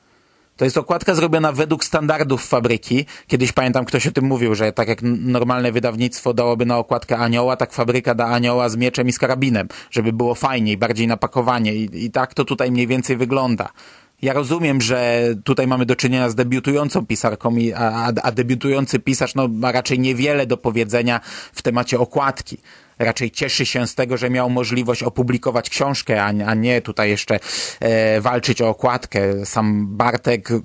To 0.57 0.65
jest 0.65 0.77
okładka 0.77 1.15
zrobiona 1.15 1.51
według 1.51 1.83
standardów 1.83 2.47
fabryki. 2.47 3.05
Kiedyś 3.27 3.51
pamiętam, 3.51 3.85
ktoś 3.85 4.07
o 4.07 4.11
tym 4.11 4.25
mówił, 4.25 4.55
że 4.55 4.71
tak 4.71 4.87
jak 4.87 4.99
normalne 5.01 5.71
wydawnictwo 5.71 6.33
dałoby 6.33 6.65
na 6.65 6.77
okładkę 6.77 7.17
anioła, 7.17 7.55
tak 7.55 7.73
fabryka 7.73 8.15
da 8.15 8.25
anioła 8.25 8.69
z 8.69 8.75
mieczem 8.75 9.07
i 9.07 9.11
z 9.11 9.19
karabinem, 9.19 9.67
żeby 9.91 10.13
było 10.13 10.35
fajniej, 10.35 10.77
bardziej 10.77 11.07
napakowanie. 11.07 11.75
I, 11.75 12.05
i 12.05 12.11
tak 12.11 12.33
to 12.33 12.45
tutaj 12.45 12.71
mniej 12.71 12.87
więcej 12.87 13.17
wygląda. 13.17 13.69
Ja 14.21 14.33
rozumiem, 14.33 14.81
że 14.81 15.25
tutaj 15.43 15.67
mamy 15.67 15.85
do 15.85 15.95
czynienia 15.95 16.29
z 16.29 16.35
debiutującą 16.35 17.05
pisarką, 17.05 17.55
a, 17.75 18.11
a 18.23 18.31
debiutujący 18.31 18.99
pisarz 18.99 19.35
no, 19.35 19.47
ma 19.47 19.71
raczej 19.71 19.99
niewiele 19.99 20.45
do 20.47 20.57
powiedzenia 20.57 21.19
w 21.53 21.61
temacie 21.61 21.99
okładki 21.99 22.57
raczej 22.99 23.31
cieszy 23.31 23.65
się 23.65 23.87
z 23.87 23.95
tego, 23.95 24.17
że 24.17 24.29
miał 24.29 24.49
możliwość 24.49 25.03
opublikować 25.03 25.69
książkę, 25.69 26.23
a, 26.23 26.53
nie 26.53 26.81
tutaj 26.81 27.09
jeszcze 27.09 27.39
e, 27.79 28.21
walczyć 28.21 28.61
o 28.61 28.69
okładkę. 28.69 29.45
Sam 29.45 29.87
Bartek 29.97 30.51
e, 30.51 30.59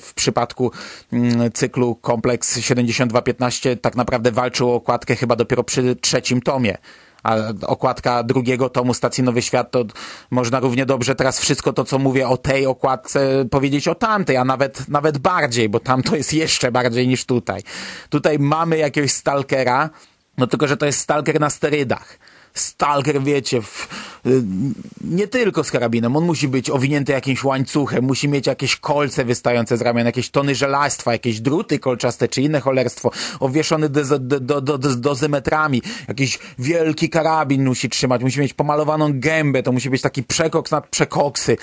w 0.00 0.12
przypadku 0.14 0.70
m, 1.12 1.24
mm, 1.24 1.52
cyklu 1.52 1.94
Kompleks 1.94 2.60
7215 2.60 3.76
tak 3.76 3.96
naprawdę 3.96 4.32
walczył 4.32 4.70
o 4.70 4.74
okładkę 4.74 5.16
chyba 5.16 5.36
dopiero 5.36 5.64
przy 5.64 5.96
trzecim 5.96 6.42
tomie 6.42 6.78
a 7.24 7.36
okładka 7.66 8.22
drugiego 8.22 8.68
tomu 8.68 8.94
Stacji 8.94 9.24
Nowy 9.24 9.42
Świat, 9.42 9.70
to 9.70 9.84
można 10.30 10.60
równie 10.60 10.86
dobrze 10.86 11.14
teraz 11.14 11.40
wszystko 11.40 11.72
to, 11.72 11.84
co 11.84 11.98
mówię 11.98 12.28
o 12.28 12.36
tej 12.36 12.66
okładce, 12.66 13.44
powiedzieć 13.50 13.88
o 13.88 13.94
tamtej, 13.94 14.36
a 14.36 14.44
nawet, 14.44 14.88
nawet 14.88 15.18
bardziej, 15.18 15.68
bo 15.68 15.80
tam 15.80 16.02
to 16.02 16.16
jest 16.16 16.32
jeszcze 16.32 16.72
bardziej 16.72 17.08
niż 17.08 17.24
tutaj. 17.24 17.62
Tutaj 18.08 18.38
mamy 18.38 18.78
jakiegoś 18.78 19.12
stalkera, 19.12 19.90
no 20.38 20.46
tylko, 20.46 20.68
że 20.68 20.76
to 20.76 20.86
jest 20.86 20.98
stalker 20.98 21.40
na 21.40 21.50
sterydach. 21.50 22.18
Stalker, 22.54 23.22
wiecie, 23.22 23.62
w, 23.62 23.88
y, 24.26 24.42
nie 25.00 25.28
tylko 25.28 25.64
z 25.64 25.70
karabinem, 25.70 26.16
on 26.16 26.24
musi 26.24 26.48
być 26.48 26.70
owinięty 26.70 27.12
jakimś 27.12 27.44
łańcuchem, 27.44 28.04
musi 28.04 28.28
mieć 28.28 28.46
jakieś 28.46 28.76
kolce 28.76 29.24
wystające 29.24 29.76
z 29.76 29.80
ramion, 29.80 30.06
jakieś 30.06 30.30
tony 30.30 30.54
żelastwa, 30.54 31.12
jakieś 31.12 31.40
druty 31.40 31.78
kolczaste 31.78 32.28
czy 32.28 32.42
inne 32.42 32.60
cholerstwo, 32.60 33.10
owieszony 33.40 33.88
do, 33.88 34.18
do, 34.18 34.60
do, 34.60 34.78
dozymetrami, 34.78 35.82
jakiś 36.08 36.38
wielki 36.58 37.10
karabin 37.10 37.64
musi 37.64 37.88
trzymać, 37.88 38.22
musi 38.22 38.40
mieć 38.40 38.54
pomalowaną 38.54 39.20
gębę, 39.20 39.62
to 39.62 39.72
musi 39.72 39.90
być 39.90 40.02
taki 40.02 40.22
przekoks 40.22 40.70
nad 40.70 40.88
przekoksy. 40.88 41.56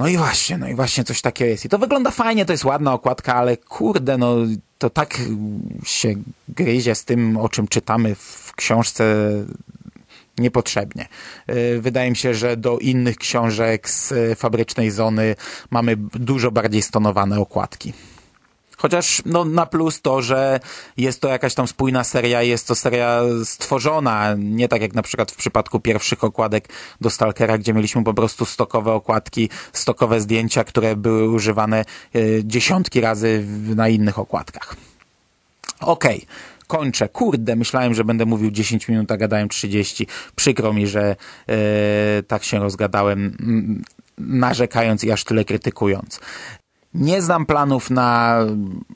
No 0.00 0.08
i 0.08 0.16
właśnie, 0.16 0.58
no 0.58 0.68
i 0.68 0.74
właśnie 0.74 1.04
coś 1.04 1.20
takiego 1.20 1.50
jest. 1.50 1.64
I 1.64 1.68
to 1.68 1.78
wygląda 1.78 2.10
fajnie, 2.10 2.44
to 2.44 2.52
jest 2.52 2.64
ładna 2.64 2.92
okładka, 2.92 3.34
ale 3.34 3.56
kurde, 3.56 4.18
no 4.18 4.36
to 4.78 4.90
tak 4.90 5.18
się 5.84 6.14
gryzie 6.48 6.94
z 6.94 7.04
tym, 7.04 7.36
o 7.36 7.48
czym 7.48 7.68
czytamy 7.68 8.14
w 8.14 8.52
książce 8.56 9.04
niepotrzebnie. 10.38 11.08
Y, 11.50 11.80
wydaje 11.80 12.10
mi 12.10 12.16
się, 12.16 12.34
że 12.34 12.56
do 12.56 12.78
innych 12.78 13.16
książek 13.16 13.90
z 13.90 14.12
fabrycznej 14.38 14.90
zony 14.90 15.36
mamy 15.70 15.96
dużo 15.96 16.50
bardziej 16.50 16.82
stonowane 16.82 17.40
okładki. 17.40 17.92
Chociaż 18.80 19.22
no, 19.26 19.44
na 19.44 19.66
plus 19.66 20.00
to, 20.00 20.22
że 20.22 20.60
jest 20.96 21.20
to 21.20 21.28
jakaś 21.28 21.54
tam 21.54 21.68
spójna 21.68 22.04
seria, 22.04 22.42
jest 22.42 22.68
to 22.68 22.74
seria 22.74 23.20
stworzona, 23.44 24.34
nie 24.38 24.68
tak 24.68 24.82
jak 24.82 24.94
na 24.94 25.02
przykład 25.02 25.30
w 25.30 25.36
przypadku 25.36 25.80
pierwszych 25.80 26.24
okładek 26.24 26.68
do 27.00 27.10
Stalkera, 27.10 27.58
gdzie 27.58 27.74
mieliśmy 27.74 28.04
po 28.04 28.14
prostu 28.14 28.44
stokowe 28.44 28.92
okładki, 28.92 29.48
stokowe 29.72 30.20
zdjęcia, 30.20 30.64
które 30.64 30.96
były 30.96 31.30
używane 31.30 31.84
y, 32.16 32.42
dziesiątki 32.44 33.00
razy 33.00 33.44
na 33.76 33.88
innych 33.88 34.18
okładkach. 34.18 34.76
Okej. 35.80 36.16
Okay 36.16 36.60
kończę. 36.70 37.08
Kurde, 37.08 37.56
myślałem, 37.56 37.94
że 37.94 38.04
będę 38.04 38.26
mówił 38.26 38.50
10 38.50 38.88
minut, 38.88 39.12
a 39.12 39.16
gadałem 39.16 39.48
30. 39.48 40.06
Przykro 40.36 40.72
mi, 40.72 40.86
że 40.86 41.16
yy, 41.48 41.54
tak 42.22 42.44
się 42.44 42.58
rozgadałem, 42.58 43.36
narzekając 44.18 45.04
i 45.04 45.12
aż 45.12 45.24
tyle 45.24 45.44
krytykując. 45.44 46.20
Nie 46.94 47.22
znam 47.22 47.46
planów 47.46 47.90
na, 47.90 48.38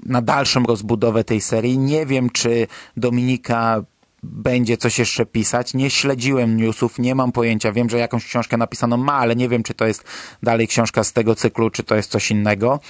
na 0.06 0.22
dalszą 0.22 0.62
rozbudowę 0.62 1.24
tej 1.24 1.40
serii. 1.40 1.78
Nie 1.78 2.06
wiem, 2.06 2.30
czy 2.30 2.66
Dominika 2.96 3.82
będzie 4.22 4.76
coś 4.76 4.98
jeszcze 4.98 5.26
pisać. 5.26 5.74
Nie 5.74 5.90
śledziłem 5.90 6.56
newsów, 6.56 6.98
nie 6.98 7.14
mam 7.14 7.32
pojęcia. 7.32 7.72
Wiem, 7.72 7.90
że 7.90 7.98
jakąś 7.98 8.24
książkę 8.24 8.56
napisaną 8.56 8.96
ma, 8.96 9.14
ale 9.14 9.36
nie 9.36 9.48
wiem, 9.48 9.62
czy 9.62 9.74
to 9.74 9.86
jest 9.86 10.04
dalej 10.42 10.68
książka 10.68 11.04
z 11.04 11.12
tego 11.12 11.34
cyklu, 11.34 11.70
czy 11.70 11.82
to 11.82 11.94
jest 11.94 12.10
coś 12.10 12.30
innego. 12.30 12.80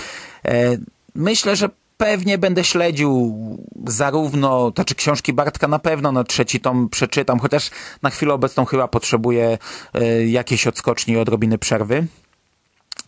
E, 0.45 0.77
myślę, 1.15 1.57
że 1.57 1.69
pewnie 1.97 2.39
będę 2.39 2.65
śledził 2.65 3.39
zarówno, 3.87 4.73
znaczy 4.75 4.95
książki 4.95 5.33
Bartka 5.33 5.69
na 5.69 5.79
pewno, 5.79 6.13
no 6.13 6.25
trzeci 6.25 6.61
tom 6.61 6.89
przeczytam, 6.89 7.39
chociaż 7.39 7.71
na 8.03 8.11
chwilę 8.11 8.35
obecną 8.35 8.65
chyba 8.65 8.89
potrzebuję 8.89 9.59
e, 9.95 10.27
jakiejś 10.27 10.67
odskoczni 10.67 11.15
i 11.15 11.19
odrobiny 11.19 11.59
przerwy. 11.59 12.07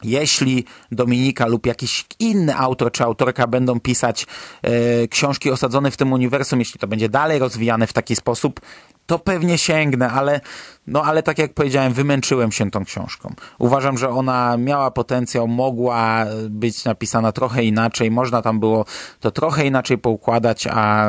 Jeśli 0.03 0.65
Dominika 0.93 1.47
lub 1.47 1.67
jakiś 1.67 2.05
inny 2.19 2.57
autor 2.57 2.93
czy 2.93 3.05
autorka 3.05 3.47
będą 3.47 3.81
pisać 3.81 4.27
e, 4.63 5.09
książki 5.09 5.51
osadzone 5.51 5.91
w 5.91 5.97
tym 5.97 6.13
uniwersum, 6.13 6.59
jeśli 6.59 6.81
to 6.81 6.87
będzie 6.87 7.09
dalej 7.09 7.39
rozwijane 7.39 7.87
w 7.87 7.93
taki 7.93 8.17
sposób, 8.17 8.61
to 9.07 9.19
pewnie 9.19 9.59
sięgnę, 9.59 10.11
ale, 10.11 10.41
no, 10.87 11.03
ale 11.03 11.23
tak 11.23 11.39
jak 11.39 11.55
powiedziałem, 11.55 11.93
wymęczyłem 11.93 12.53
się 12.53 12.71
tą 12.71 12.85
książką. 12.85 13.35
Uważam, 13.59 13.99
że 13.99 14.09
ona 14.09 14.57
miała 14.57 14.91
potencjał, 14.91 15.49
mogła 15.49 16.27
być 16.51 16.85
napisana 16.85 17.33
trochę 17.33 17.65
inaczej, 17.65 18.11
można 18.11 18.43
tam 18.43 18.61
było 18.61 18.85
to 19.21 19.31
trochę 19.31 19.67
inaczej 19.67 19.99
poukładać, 19.99 20.67
a 20.71 21.07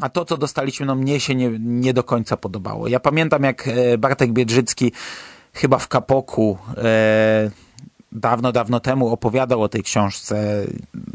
a 0.00 0.08
to, 0.08 0.24
co 0.24 0.36
dostaliśmy, 0.36 0.86
no 0.86 0.94
mnie 0.94 1.20
się 1.20 1.34
nie, 1.34 1.50
nie 1.58 1.94
do 1.94 2.04
końca 2.04 2.36
podobało. 2.36 2.88
Ja 2.88 3.00
pamiętam, 3.00 3.42
jak 3.42 3.68
e, 3.68 3.98
Bartek 3.98 4.32
Biedrzycki 4.32 4.92
chyba 5.52 5.78
w 5.78 5.88
Kapoku 5.88 6.58
e, 6.76 7.50
dawno, 8.12 8.52
dawno 8.52 8.80
temu 8.80 9.08
opowiadał 9.08 9.62
o 9.62 9.68
tej 9.68 9.82
książce, 9.82 10.64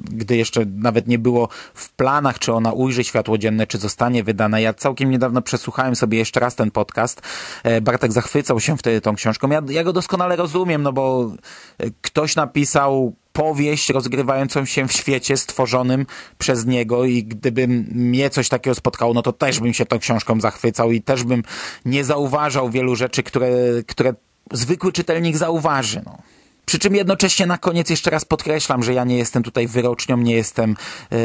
gdy 0.04 0.38
jeszcze 0.38 0.65
nawet 0.65 1.08
nie 1.08 1.19
było 1.19 1.50
w 1.73 1.93
planach, 1.93 2.39
czy 2.39 2.54
ona 2.54 2.71
ujrzy 2.71 3.04
światło 3.04 3.38
dzienne, 3.38 3.67
czy 3.67 3.78
zostanie 3.78 4.23
wydana. 4.23 4.60
Ja 4.60 4.73
całkiem 4.73 5.12
niedawno 5.12 5.41
przesłuchałem 5.41 5.95
sobie 5.95 6.17
jeszcze 6.17 6.39
raz 6.39 6.56
ten 6.56 6.71
podcast. 6.71 7.21
E, 7.63 7.82
Bartek 7.82 8.12
zachwycał 8.12 8.60
się 8.60 8.78
wtedy 8.78 9.02
tą 9.02 9.15
książką. 9.15 9.50
Ja, 9.50 9.62
ja 9.69 9.84
go 9.84 9.93
doskonale 9.93 10.36
rozumiem, 10.36 10.84
no 10.84 10.93
bo 10.93 11.32
e, 11.78 11.86
ktoś 12.02 12.36
napisał 12.36 13.13
powieść 13.34 13.89
rozgrywającą 13.89 14.65
się 14.65 14.88
w 14.88 14.91
świecie 14.91 15.38
stworzonym 15.38 16.06
przez 16.38 16.65
niego 16.65 17.06
i 17.06 17.23
gdyby 17.23 17.67
mnie 17.67 18.30
coś 18.30 18.50
takiego 18.50 18.76
spotkało, 18.76 19.13
no 19.13 19.21
to 19.21 19.34
też 19.34 19.60
bym 19.60 19.73
się 19.73 19.86
tą 19.86 20.00
książką 20.00 20.41
zachwycał 20.41 20.91
i 20.91 21.02
też 21.02 21.23
bym 21.23 21.43
nie 21.86 22.04
zauważał 22.04 22.69
wielu 22.69 22.95
rzeczy, 22.95 23.23
które, 23.23 23.50
które 23.88 24.13
zwykły 24.52 24.92
czytelnik 24.92 25.38
zauważy. 25.38 26.02
No. 26.06 26.18
Przy 26.66 26.80
czym 26.80 26.96
jednocześnie 26.96 27.46
na 27.46 27.58
koniec 27.58 27.90
jeszcze 27.90 28.10
raz 28.10 28.26
podkreślam, 28.26 28.84
że 28.84 28.94
ja 28.94 29.04
nie 29.04 29.18
jestem 29.18 29.44
tutaj 29.44 29.68
wyrocznią, 29.68 30.18
nie 30.18 30.36
jestem, 30.36 30.76
yy, 31.12 31.18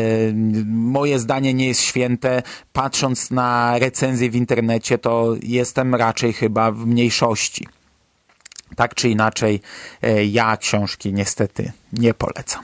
moje 0.66 1.18
zdanie 1.18 1.54
nie 1.54 1.66
jest 1.66 1.80
święte. 1.80 2.42
Patrząc 2.72 3.30
na 3.30 3.78
recenzje 3.78 4.30
w 4.30 4.34
internecie, 4.34 4.98
to 4.98 5.34
jestem 5.42 5.94
raczej 5.94 6.32
chyba 6.32 6.72
w 6.72 6.86
mniejszości. 6.86 7.66
Tak 8.76 8.94
czy 8.94 9.08
inaczej, 9.08 9.60
yy, 10.02 10.26
ja 10.26 10.56
książki 10.56 11.12
niestety 11.12 11.72
nie 11.92 12.14
polecam. 12.14 12.62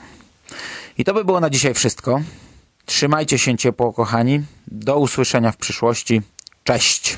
I 0.97 1.03
to 1.03 1.13
by 1.13 1.25
było 1.25 1.39
na 1.39 1.49
dzisiaj 1.49 1.73
wszystko. 1.73 2.21
Trzymajcie 2.85 3.37
się 3.37 3.57
ciepło, 3.57 3.93
kochani. 3.93 4.41
Do 4.67 4.99
usłyszenia 4.99 5.51
w 5.51 5.57
przyszłości. 5.57 6.21
Cześć! 6.63 7.17